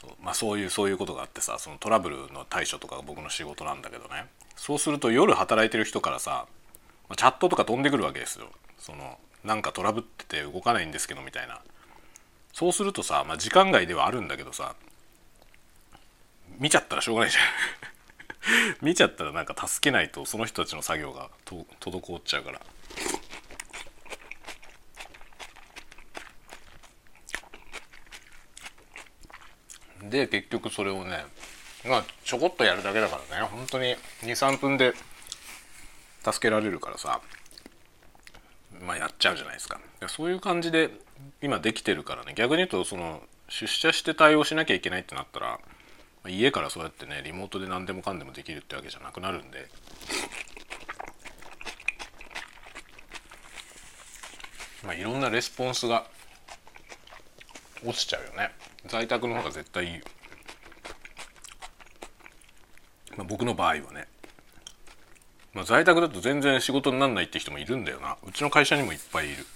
[0.00, 0.16] そう。
[0.22, 4.26] まあそういうそういうことがあってさそのトラブルの対処とかが僕の仕事なんだけどね。
[4.56, 6.46] そうすると夜働いてる人からさ
[7.16, 8.50] チャットとか飛んでくるわけですよ。
[8.78, 11.60] そのなんかトラブってて動かないんですけどみたいな。
[12.54, 14.74] そうするとさ、まあ、時間外ではあるんだけどさ
[16.58, 17.91] 見ちゃったらしょうがないじゃん。
[18.82, 22.60] 見ちゃったらなんか助けないとその人たちの作業がと滞っちゃうから。
[30.02, 31.24] で結局それをね
[31.84, 33.46] まあちょこっとやるだけだからね。
[33.46, 34.94] 本当に23分で
[36.24, 37.20] 助けられるからさ。
[38.80, 39.80] まあやっちゃうじゃないですか。
[40.08, 40.90] そういう感じで
[41.40, 42.34] 今できてるからね。
[42.34, 45.60] 逆に言うとその出社して対応しなきゃいけないってなったら
[46.30, 49.68] 家からそうやってねリモートで何でもかんでもできるってわけじゃなくなるんで。
[54.84, 56.04] まあいろんなレスポンスが
[57.84, 58.52] 落ちちゃうよね。
[58.86, 60.00] 在宅の方が絶対いい、
[63.16, 64.08] まあ、僕の場合はね。
[65.52, 68.16] まあ、在宅だと全然仕事になんないって人もいるんだよな。
[68.24, 69.46] うちの会社にもいっぱいいる。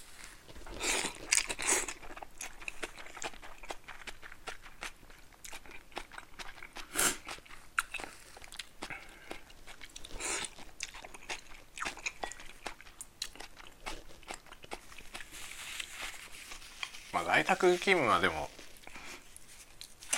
[17.57, 18.49] 宅勤務はでも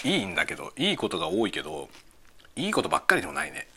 [0.03, 1.89] いいんだけどいいことが多いけど
[2.57, 3.67] いいことばっかりでもないね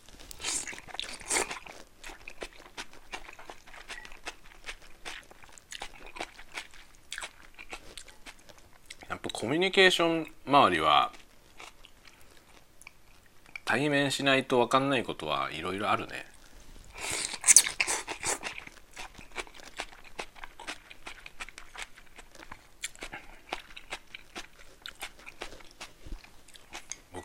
[9.09, 11.13] やっぱコミュニケーション周りは
[13.65, 16.32] 対面しないと分かんないことはいろいろあるね。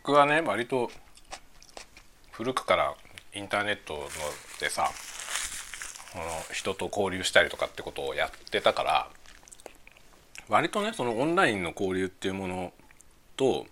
[0.07, 0.89] 僕はね割と
[2.31, 2.95] 古くから
[3.35, 3.99] インターネットの
[4.57, 4.89] でさ
[6.13, 9.09] この人と交流したりとかってことをやってたから
[10.47, 12.71] 割とねそのオンラインの交流っていうもの
[13.35, 13.65] と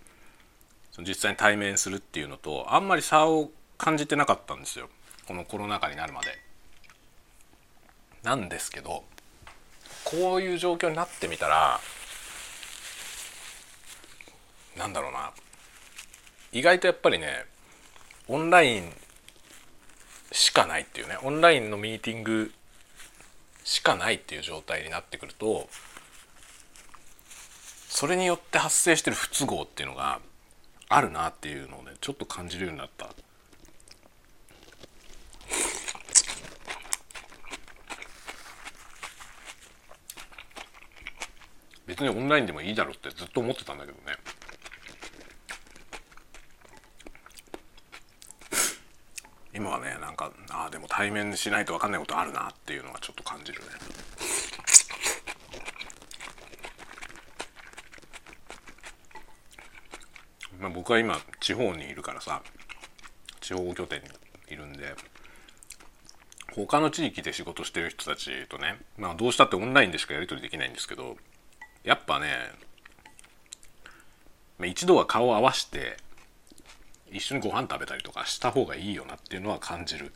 [0.98, 4.90] 実際に対面するっていうのとあんまり差を感じてなかったんですよ
[5.26, 6.28] このコロナ禍になるまで。
[8.24, 9.04] なんですけど
[10.04, 11.80] こういう状況になってみたら
[14.76, 15.32] なんだろうな
[16.52, 17.44] 意外とやっぱりね
[18.28, 18.92] オンライン
[20.32, 22.52] しかないっていうねオンラインのミーティング
[23.64, 25.68] しかないっていう状態になってくると
[27.88, 30.20] それによって発生してる不都合っていうのが
[30.88, 33.08] あるなっていうのをねちょっと感じるようになった。
[41.86, 44.16] 別にオンラインでもいいだろうってずっと思ってたんだけどね。
[49.56, 53.66] 今はねなんかああでも対面しないと分かんないことあるなっていうのがちょっと感じるね。
[60.60, 62.42] まあ、僕は今地方にいるからさ
[63.40, 64.08] 地方拠点に
[64.48, 64.94] いるんで
[66.54, 71.16] 他の地域で仕事してる人たちとね、まあ、どうしたってオンラインでしかやり取りできないんですけど
[71.84, 72.28] やっぱね
[74.64, 75.98] 一度は顔を合わせて
[77.10, 80.12] 一緒にご飯食べたりとかした方がいいよなっていうのは感じる。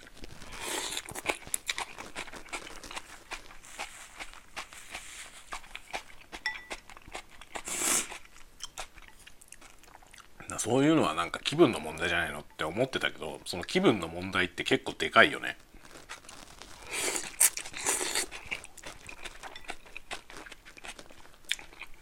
[10.59, 15.57] そういうのはなんか気分の問題じゃないのって思ってたけどその気分の問題って結構でかいよね。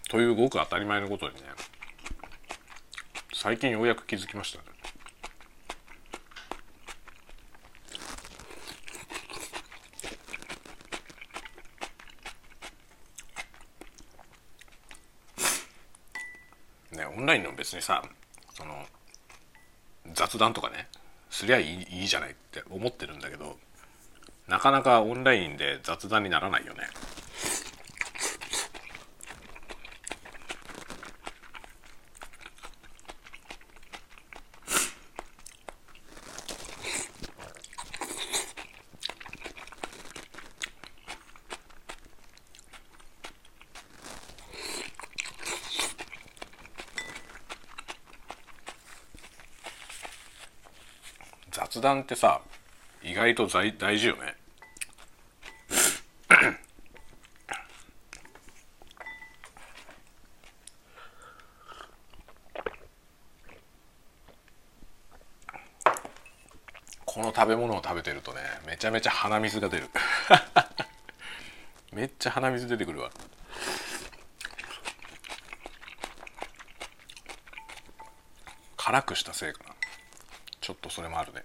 [0.09, 1.43] というごく当たり前のことにね
[3.33, 4.78] 最近ようやく気づきましたね。
[17.69, 18.03] 別にさ
[18.55, 18.87] その
[20.15, 20.89] 雑談とかね
[21.29, 23.59] すりゃいいいいじゃないって思ってるんだけど
[24.49, 26.85] なかなかオンラインで雑談にならないよね。
[51.79, 52.41] 雑談ってさ
[53.05, 54.35] 意外と大大事よね。
[67.05, 69.89] この食べ物を食べてるとねめちゃめちゃ鼻水が出る。
[71.93, 73.11] めっちゃ鼻水出てくるわ。
[78.77, 79.75] 辛くしたせいかな。
[80.61, 81.45] ちょっとそれもあるね。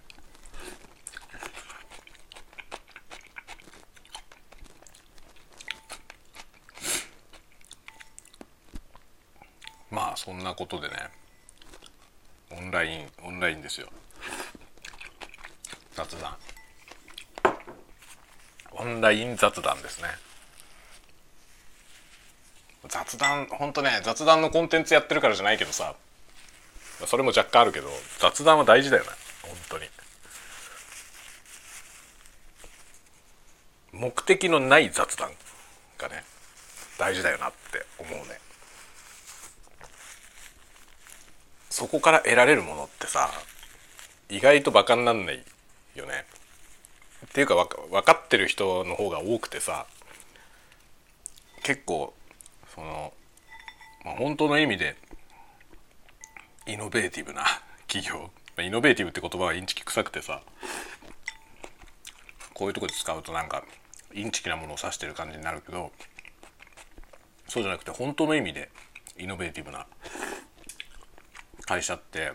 [10.23, 10.95] そんなことでね
[12.51, 13.87] オンラインオンラインですよ。
[15.95, 16.35] 雑談。
[18.71, 20.07] オンライン雑談ですね。
[22.87, 25.95] 雑談ほんとね雑談のコンテンツやってるからじゃないけどさ
[27.05, 27.87] それも若干あるけど
[28.19, 29.09] 雑談は大事だよね
[29.41, 29.85] 本当に。
[33.93, 35.31] 目的のない雑談
[35.97, 36.23] がね
[36.97, 38.39] 大事だよなって思うね
[41.83, 43.29] そこから得られるものってさ
[44.29, 45.43] 意外とバカになんない
[45.95, 46.23] よね。
[47.25, 49.85] っていうか分かってる人の方が多くてさ
[51.61, 52.13] 結構
[52.73, 53.11] その、
[54.05, 54.95] まあ、本当の意味で
[56.67, 57.43] イノベーティブな
[57.87, 58.31] 企業
[58.63, 60.41] イノベーティブって言葉はインチキ臭くてさ
[62.53, 63.65] こういうとこで使うとなんか
[64.13, 65.91] インチキなものを指してる感じになるけど
[67.49, 68.69] そうじゃなくて本当の意味で
[69.17, 69.85] イノベーティブな
[71.65, 72.31] 会社って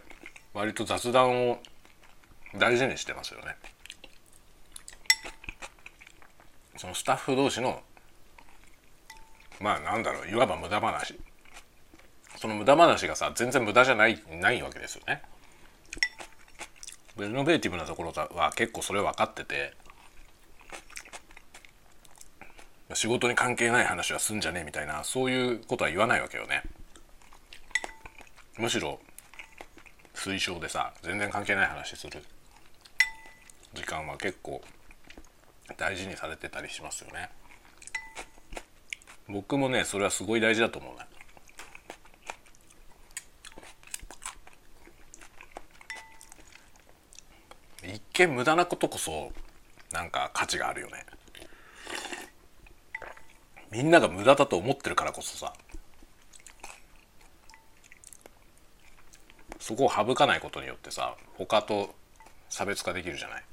[0.55, 1.59] 割と雑談を
[2.57, 3.57] 大事にしてますよね。
[6.77, 7.83] そのスタッフ同士の
[9.61, 11.19] まあなんだろういわば無駄話
[12.37, 15.23] その無駄話がさ全然無駄じゃないないわけですよね。
[17.19, 19.75] イノベーティブなところは結構それ分かってて
[22.95, 26.63] 仕事に関係ない話はすんじゃねえみたいなそういうことは言わないわけよね。
[28.57, 29.01] むしろ
[30.19, 32.23] 推奨でさ全然関係ない話する
[33.73, 34.61] 時間は結構
[35.77, 37.31] 大事にされてたりしますよね。
[39.29, 41.07] 僕もねそれはすごい大事だと思うね。
[47.95, 49.31] 一見無駄なことこそ
[49.93, 51.05] なんか価値があるよね
[53.71, 55.53] みんなが無駄だと思ってるからこそさ
[59.69, 61.95] そこを省かないことによってさ他と
[62.49, 63.45] 差別化できるじゃない？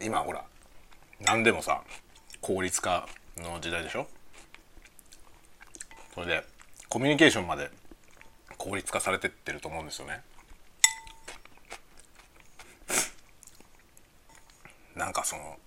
[0.00, 0.42] 今ほら
[1.20, 1.82] 何でもさ
[2.40, 4.06] 効率化の時代でしょ？
[6.14, 6.42] それで
[6.88, 7.70] コミュニケーションまで
[8.56, 10.22] 効率化されてってると思うんですよね。
[14.96, 15.58] なんかその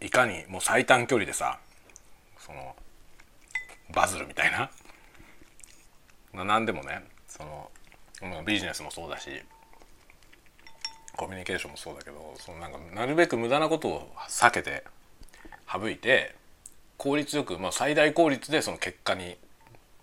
[0.00, 1.60] いかにもう最短距離でさ
[2.40, 2.74] その
[3.94, 4.70] バズるみたいな。
[6.44, 7.70] 何でもねその
[8.44, 9.30] ビジネスもそうだし
[11.16, 14.84] コミュニケーションもそうだけどそのなんかなるべく無駄なことを避けて
[15.70, 16.36] 省いて
[16.96, 19.36] 効率よく、まあ、最大効率でその結果に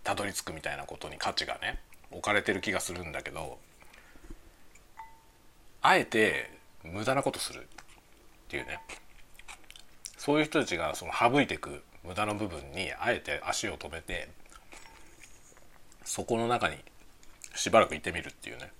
[0.03, 1.79] たどり着くみたいなことに価値がね
[2.11, 3.57] 置かれてる気がするんだけど
[5.81, 6.51] あえて
[6.83, 7.65] 無駄なことするっ
[8.49, 8.79] ていうね。
[10.17, 14.29] そういう人たちがその省いていく無駄の部分にあえて足を止めて
[16.03, 16.77] そこの中に
[17.55, 18.71] しばらくいてみるっていうね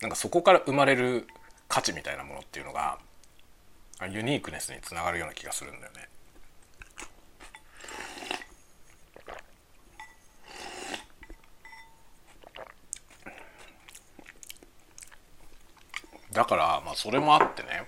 [0.00, 1.26] なんかそこから生まれる
[1.68, 2.98] 価値みたいなものっていうのが
[4.10, 6.08] ユニークネスにつながるような気がするんだよね。
[16.32, 17.86] だからまあそれもあってね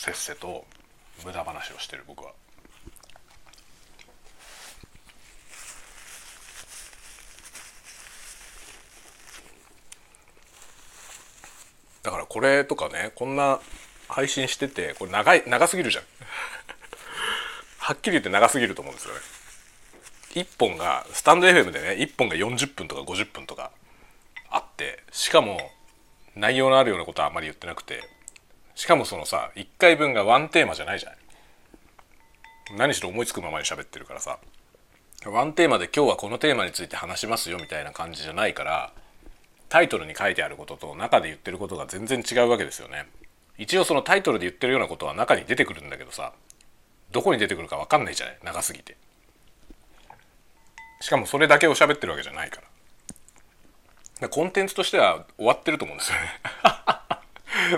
[0.00, 0.64] せっせと
[1.26, 2.32] 無駄話をしてる僕は。
[12.02, 13.60] だからこれとかねこんな
[14.08, 16.04] 配信しててこれ長い長すぎるじゃん
[17.78, 19.20] はっきり言って長すぎると思うんですよね
[20.30, 23.70] 1本がスタンド FM でね1本が40分とか50分とか
[24.48, 25.70] あってしかも
[26.34, 28.02] 内容のあるようなことはあまり言ってなくて
[28.74, 31.18] しかもそのさ1回分がワンテーマじゃないじゃない
[32.76, 34.38] 何しろ思いつくままに喋ってるからさ。
[35.26, 38.90] ワンテーマで今日はこのテーマについて話しますよみたいな感じじゃないから
[39.68, 43.06] タイトルに書いてあることと中で言ってることが全然違うわけですよね。
[43.58, 46.32] 一応そのタイトルで言ってるようなことは中に出てくるんだけどさ
[47.12, 48.38] どこに出てくるか分かんないじゃない？
[48.42, 48.96] 長すぎて。
[51.02, 52.62] しかもそれだけを喋ってるわけじゃないか
[54.20, 54.28] ら。
[54.30, 56.22] コンテンツとしては終わってると思うんですよね。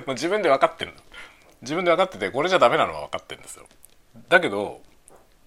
[0.08, 0.94] 自分で分かってる
[1.60, 3.66] 自分で分かっててこれじゃダメなのは分かってるんですよ。
[4.28, 4.82] だけど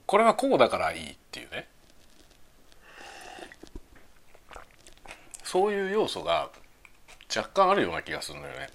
[0.06, 1.68] これはこうだからいいっていうね。
[5.44, 6.50] そういう要素が
[7.36, 8.70] 若干あるような気がするのよね。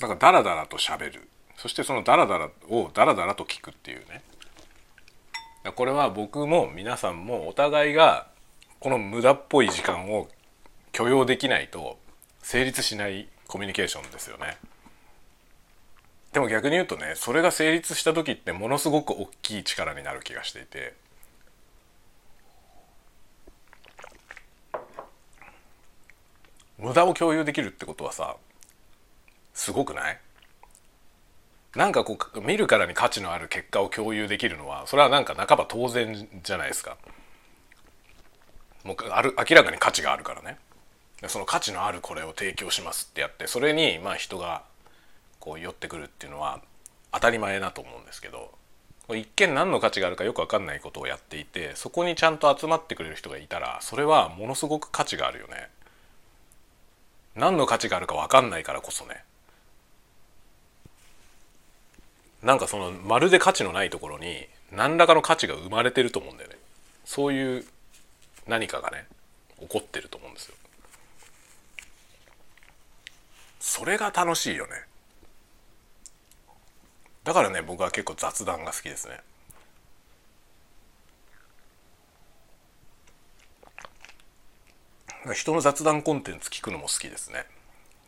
[0.00, 1.28] なんかダラダラと喋る。
[1.56, 4.22] そしてそのダラダラをダラダラと聞くっていうね。
[5.74, 8.28] これは僕も皆さんもお互いが
[8.80, 10.28] この無駄っぽい時間を
[10.92, 11.98] 許容できないと
[12.42, 14.56] 成立しないコミュニケーションですよね。
[16.32, 20.94] でも逆に言うとねそれが成立した時ってものすごく大きい力になる気がしていて。
[26.78, 28.36] 無駄を共有できるってことはさ
[29.54, 30.20] すごくない？
[31.74, 36.98] なんかこう見るからに価値のある結果を共有できるのはそれはなんか半ば当然じゃないですか。
[38.86, 40.58] もうある明らかに価値があるからね。
[41.28, 44.62] その価値のあるこれを提供しますってやってそれにまあ人が
[45.40, 46.60] こう寄ってくるっていうのは
[47.10, 48.50] 当たり前だと思うんですけど
[49.08, 55.70] 一見何の価値があるかよく分かんないことをやっていてそこにちゃんと集まってくれる人がいたらそれはものすごく価値があるよね。
[57.34, 59.22] 何の価値があるか分かんないからこそね
[62.42, 66.56] なんかそのまるで価値のないところに何らかの価値が生まれてると思うんだよね
[67.04, 67.64] そういう
[68.46, 69.06] 何かがね
[69.60, 70.54] 起こってると思うんですよ。
[73.58, 74.72] それが楽しいよね。
[77.24, 79.20] だからね僕は結構雑談が好きですね。
[85.34, 87.46] 人の雑談コンテンツ聞くのも好きですね。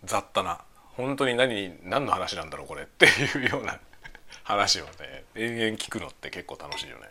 [0.04, 0.60] 雑多な。
[0.96, 2.82] 本当に何何の話なんだろうこれ。
[2.82, 3.80] っていうような
[4.44, 7.08] 話をね延々聞くのって結構楽しいよね。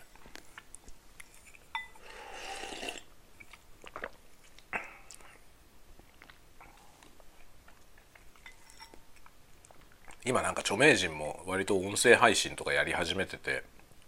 [10.28, 13.64] 今なんか著名人も割と音声配信とかやり始めてて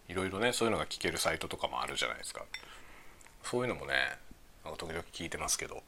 [0.10, 2.44] いろいろねそういうのが聞けるサイトとかもあるじゃないですか
[3.42, 3.94] そういうのもね
[4.66, 5.82] なんか時々聞いてますけど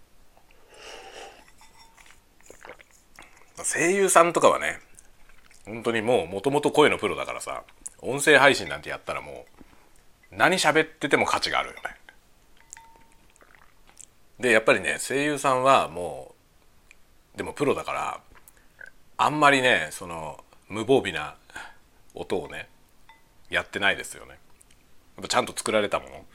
[3.57, 4.79] 声優さんとかはね
[5.65, 7.63] 本当にもうもともと声のプロだからさ
[8.01, 9.45] 音声配信なんてやったらも
[10.31, 11.81] う何喋ってても価値があるよね。
[14.39, 16.33] でやっぱりね声優さんはも
[17.35, 18.21] うでもプロだから
[19.23, 21.35] あんまりねその無防備な
[22.15, 22.67] 音をね
[23.51, 24.31] やってないですよね。
[24.31, 24.39] やっ
[25.21, 26.25] ぱちゃんと作られたもの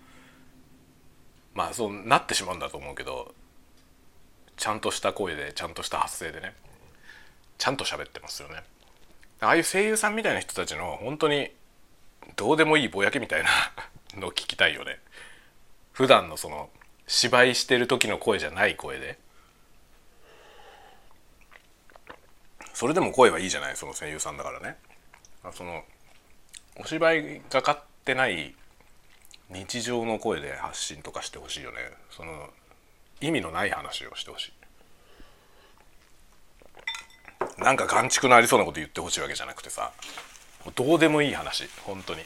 [1.52, 3.34] まあそうなってしまうんだと思うけど
[4.56, 6.54] ちゃんとした声でちゃんとした発声でね
[7.58, 8.62] ちゃんと喋ってますよね。
[9.40, 11.50] ああいう声優さんみたいな人たちの本当に
[12.36, 13.50] どうでもいいぼやけみたいな
[14.20, 15.00] のを聞きたいよね。
[15.92, 16.70] 普段のその
[17.08, 19.18] 芝居してる時の声じゃない声で。
[22.76, 24.76] それでも声はいいじゃないその声優さんだからね。
[25.54, 25.82] その
[26.78, 28.54] お芝居がかってない
[29.48, 31.78] 日常の声で発信とかしてほしいよね。
[32.10, 32.50] その
[33.22, 34.52] 意味のない話をしてほしい。
[37.62, 39.92] なんか眼畜のありそうなこと言ってほしいわけじゃなくてさ
[40.74, 42.20] どうでもいい話本当に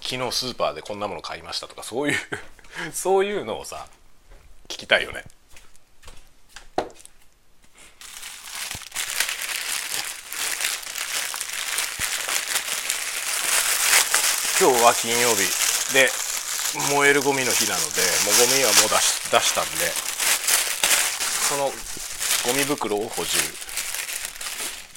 [0.00, 2.14] 昨日スーパーでこんなもの買いましたとかそういう
[2.92, 3.88] そういうのをさ
[4.68, 5.24] 聞きたいよね
[14.60, 15.48] 今日は金曜日。
[15.94, 16.10] で
[16.94, 19.90] 燃えるゴミの日なのでもうゴミはもう出し出したんで
[21.48, 21.72] その
[22.44, 23.38] ゴミ袋を補充。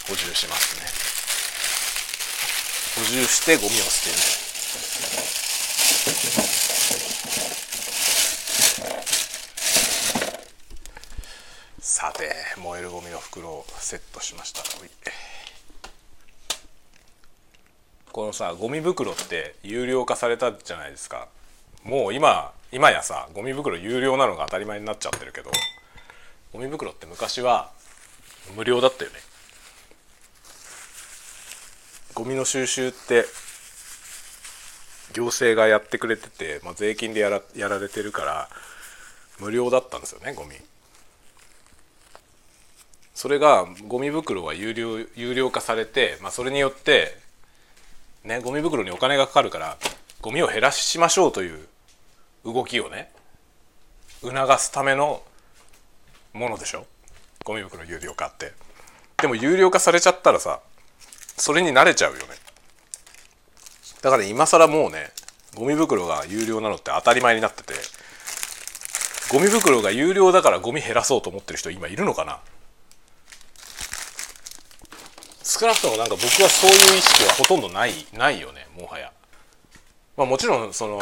[0.05, 0.83] 補充しますね。
[3.01, 4.17] 補充してゴミを捨てる。
[11.79, 14.61] さて燃えるゴミの袋をセットしました。
[18.13, 21.27] このさゴミ袋って有料化されたじゃないですか。
[21.83, 25.49] もう今今やさゴミ袋有料なのが当たり前になっちゃってるけど
[26.53, 27.71] ゴミ袋って昔は
[28.55, 29.17] 無料だったよね。
[32.13, 33.25] ゴミの収集って
[35.13, 38.49] 行政がやってくれてて、まあ、税金でやらやられてるから
[39.39, 40.51] 無料だったんですよねゴミ。
[43.15, 47.22] それがゴミ袋は有料有料化されて、まあ、それによって
[48.23, 49.77] ねゴミ袋にお金がかかるから
[50.21, 51.67] ゴミを減らしましょうという
[52.45, 53.11] 動きをね
[54.21, 55.21] 促すための
[56.33, 56.85] ものでしょ？
[57.43, 58.53] ゴミ袋有料化って。
[59.21, 60.59] でも有料化されちゃったらさ
[61.37, 62.25] それに慣れちゃうよね。
[64.01, 65.11] だから今更もうね
[65.55, 67.73] ゴミ袋が有料なのって当たり前になってて
[69.31, 72.39] ゴミ袋が有料だからゴミ減らそうと思ってる人今いるのかな？
[75.43, 79.11] 少なくともなんか僕はそういう意識はほとんどないないよねもはや。
[80.15, 81.01] まあ、もちろんその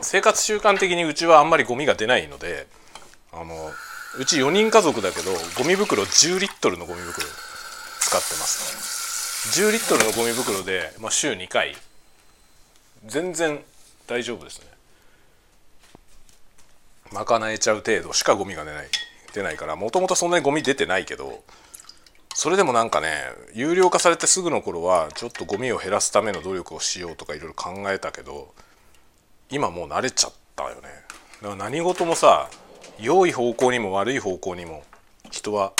[0.00, 2.66] 生活習慣的にうちはあんまりゴミが出ないので
[3.32, 3.70] あの
[4.18, 7.26] うち4人家族だけどゴミ袋10リットルのゴミ袋
[8.00, 9.66] 使ってますね。
[9.66, 11.76] 10リットルのゴミ袋で、まあ、週2回。
[13.06, 13.62] 全然
[14.06, 14.66] 大丈夫ですね。
[17.12, 18.88] 賄えちゃう程度しかゴミが出ない
[19.32, 21.42] 出ないからもともとそんなにゴミ出てないけど
[22.34, 23.24] それでもなんかね
[23.54, 28.54] 有料化されてすぐの頃はちょっとゴミを減らすための努力をしようとかいろいろ考えたけど
[29.50, 30.82] 今もう慣れちゃったよね。
[31.42, 32.48] だから何事もさ
[32.98, 34.84] 良い方向にも悪い方向にも
[35.30, 35.72] 人は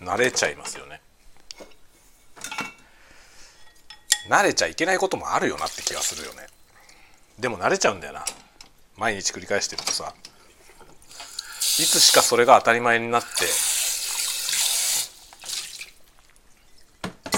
[0.00, 1.00] 慣れちゃいますよね。
[4.28, 6.46] 慣れちゃいけないこともあるよなって気がするよね。
[7.38, 8.24] でも慣れちゃうんだよな。
[8.96, 13.28] 毎日繰り返してるとさいつしかそれが当たり前になって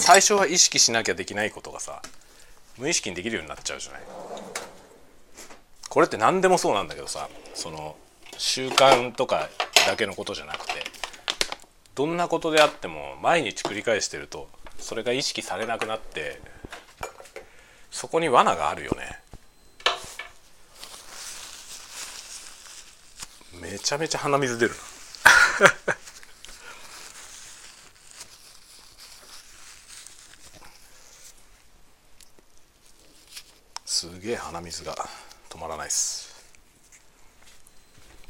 [0.04, 2.02] 最初は意識しなきゃできないことがさ
[2.76, 4.02] 無意識にできるようになっちゃうじゃない？
[5.88, 7.96] これって何でもそうなんだけどさその
[8.36, 9.48] 習慣とか
[9.86, 10.74] だけのことじゃなくて
[11.94, 14.46] どんなことであっても毎日繰り返してると
[14.78, 16.38] それが意識されなくなって
[17.90, 19.20] そこに罠があるよね。
[23.58, 24.76] めちゃめちゃ鼻水出るな
[33.86, 34.96] すげえ鼻水が
[35.50, 36.32] 止まらないっす。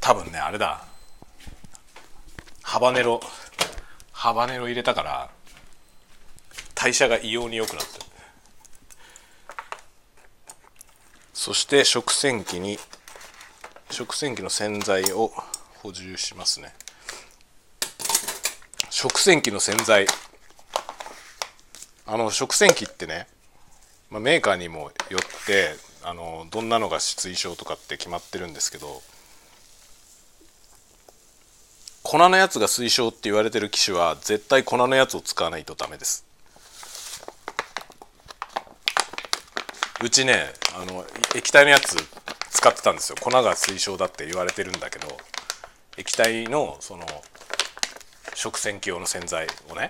[0.01, 0.83] 多分ねあれだ。
[2.61, 3.21] ハバネロ
[4.11, 5.29] ハバネロ入れたから
[6.73, 8.05] 代謝が異様に良くなってる。
[11.33, 12.77] そして食洗機に
[13.89, 15.31] 食洗機の洗剤を
[15.75, 16.73] 補充しますね。
[18.89, 20.07] 食洗機の洗剤。
[22.05, 23.27] あの食洗機ってね、
[24.09, 29.01] まあ、メーカーにもよってあのどんなのが推奨とかって決まってるんですけど
[32.03, 36.23] 粉のやつが推奨って言われてる機種は絶対粉のやつを使わないとダメです。
[40.03, 41.03] うちねあの
[41.35, 41.95] 液体のやつ
[42.51, 43.15] 使ってたんですよ。
[43.19, 45.07] 粉が推奨だって言われてるんだけど
[45.97, 47.07] 液体のその
[48.35, 49.89] 食洗機用の洗剤をね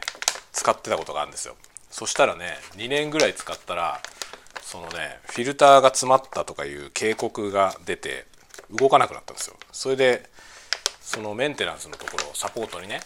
[0.54, 1.58] 使ってたことがあるんですよ。
[1.92, 4.02] そしたらね2年ぐらい使ったら
[4.66, 8.26] そのねフィルターが詰まったとかいう警告が出て
[8.72, 9.56] 動かなくなったんですよ。
[9.72, 10.28] それで
[11.02, 13.00] そのメンテナンスのところサポートにね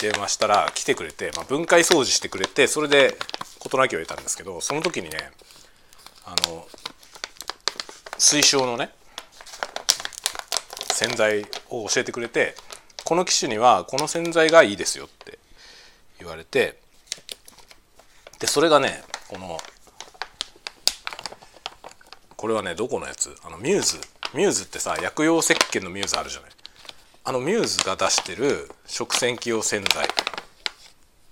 [0.00, 3.18] 電話したら来てくれて、まあ、分解掃除してくれてそれで
[3.58, 5.30] 事なきを得たんですけどその時にね
[6.24, 6.66] あの
[8.16, 8.90] 推奨のね
[10.92, 12.54] 洗剤を教えてくれて
[13.04, 15.38] この機種にはこの洗剤がいいですよって
[16.18, 16.78] 言われて
[18.40, 19.58] でそれがねこの
[22.38, 23.34] これはねどこのやつ？
[23.44, 23.98] あのミューズ。
[24.32, 26.50] ミューズってさ薬用石鹸のミューズあるじゃない？
[27.24, 30.06] あのミューズが出してる食洗機用洗剤。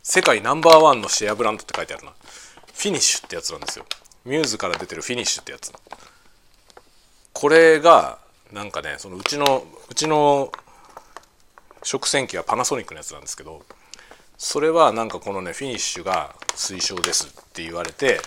[0.03, 2.11] 世界ナンバーワンのシェアブランドって書いてあるな。
[2.11, 3.87] フィニッシュってやつなんですよ。
[4.25, 5.73] ミューズから出てるフィニッシュってやつ
[7.33, 8.19] これが
[8.53, 10.51] なんかねそのうちのうちの
[11.85, 13.63] 食洗機はパナソニックのやつなんですけど
[14.37, 18.19] それはなんかこのねフィニッシュが推奨ですって言われて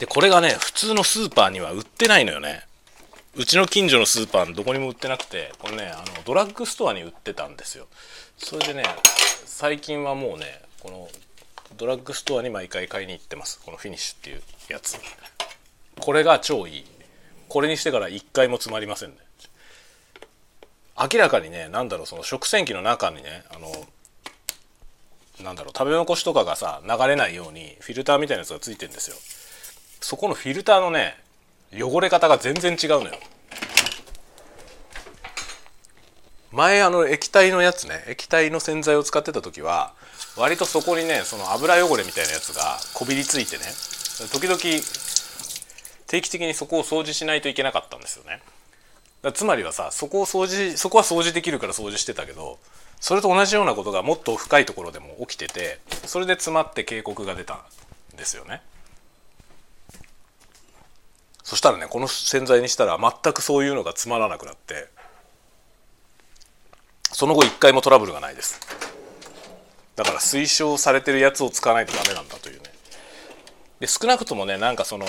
[0.00, 2.66] でこれがね普通のスーパーには売ってないのよね。
[3.36, 7.86] うちの近所のスーパーのどこにも売ってなくてこれねあのドラッグストアに売ってたんですよ。
[8.38, 8.82] それでね
[9.44, 11.08] 最近はもうねこの
[11.76, 13.60] ドラッグストアに毎回買いに行ってます。
[13.64, 14.98] このフィニッシュっていうやつ。
[16.00, 16.84] これが超いい。
[17.48, 19.16] これにしてから一回も詰まりませんね。
[20.98, 23.70] 明らかにね何だろうその食洗機の中にねあの
[25.44, 29.16] なんだろう食べ残しとかがさ流れないようにフィルターみたいなやつがついてんですよ。
[30.00, 31.16] そこのフィルターのね
[31.72, 33.18] 汚れ方が全然違うのよ。
[36.52, 39.94] 前あの液体のやつね液体の洗剤を使ってた時は
[40.36, 43.62] 割とそこにねその油汚れみたいなやつがこびりついてね
[44.32, 44.58] 時々
[46.08, 48.42] 定期的にそこを掃除しないといけなかったんですよね。
[49.32, 52.58] つまりはさそこを掃除そこは掃除できるから掃除してたけど
[53.00, 57.60] それと同じようなことがもっと深いところでも起きててそれで詰まって警告が出た
[58.14, 58.62] んですよね。
[61.50, 64.86] そしたらねこの洗剤にしたら全くそういうのがつまらなくなって
[67.10, 68.60] その後一回もトラブルがないです。
[69.96, 72.70] だから推奨されてるやつを使わないとダメなんだというね。
[73.80, 75.06] で少なくともねなんかその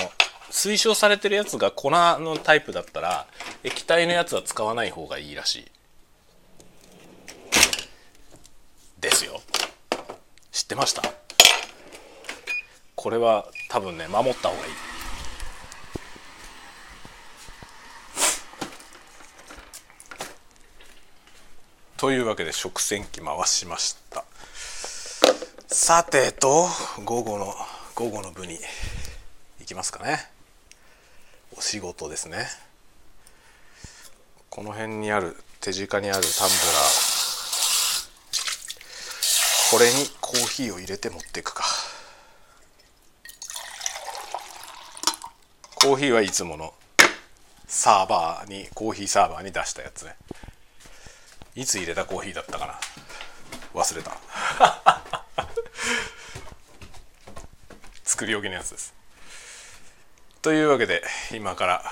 [0.50, 3.28] 推奨されてるやつが粉のタイプだったら
[3.64, 5.66] 液体のやつは使わない方がいいらしい。
[9.00, 9.42] ですよ。
[10.52, 11.04] 知ってました？
[12.96, 14.74] これは多分ね守った方がいい。
[22.02, 24.26] というわけで食洗機回しました。
[25.68, 26.66] さてと
[27.06, 27.54] 午後の
[27.94, 28.58] 午後の部に
[29.60, 30.18] 行きますかね。
[31.56, 32.48] お仕事ですね。
[34.50, 39.70] この辺にある手近にあるタンブラー。
[39.70, 41.64] これにコーヒーを入れて持っていくか。
[45.76, 46.74] コーヒーはいつもの
[47.68, 50.16] サーバーにコーヒーサーバーに出したやつね。
[51.56, 52.80] いつ入れたコーヒーだったかな。
[53.74, 54.12] 忘れた。
[58.04, 58.94] 作り置きのやつです。
[60.42, 61.84] というわけで今から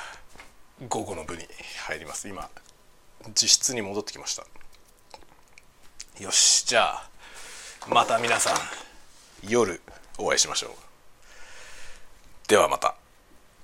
[0.87, 1.43] 午後の部に
[1.87, 2.27] 入ります。
[2.27, 2.49] 今
[3.27, 4.45] 自室に戻ってきました。
[6.23, 7.09] よしじゃあ
[7.87, 8.55] また皆さん
[9.47, 9.81] 夜
[10.17, 10.71] お会いしましょう。
[12.47, 12.98] ではまた。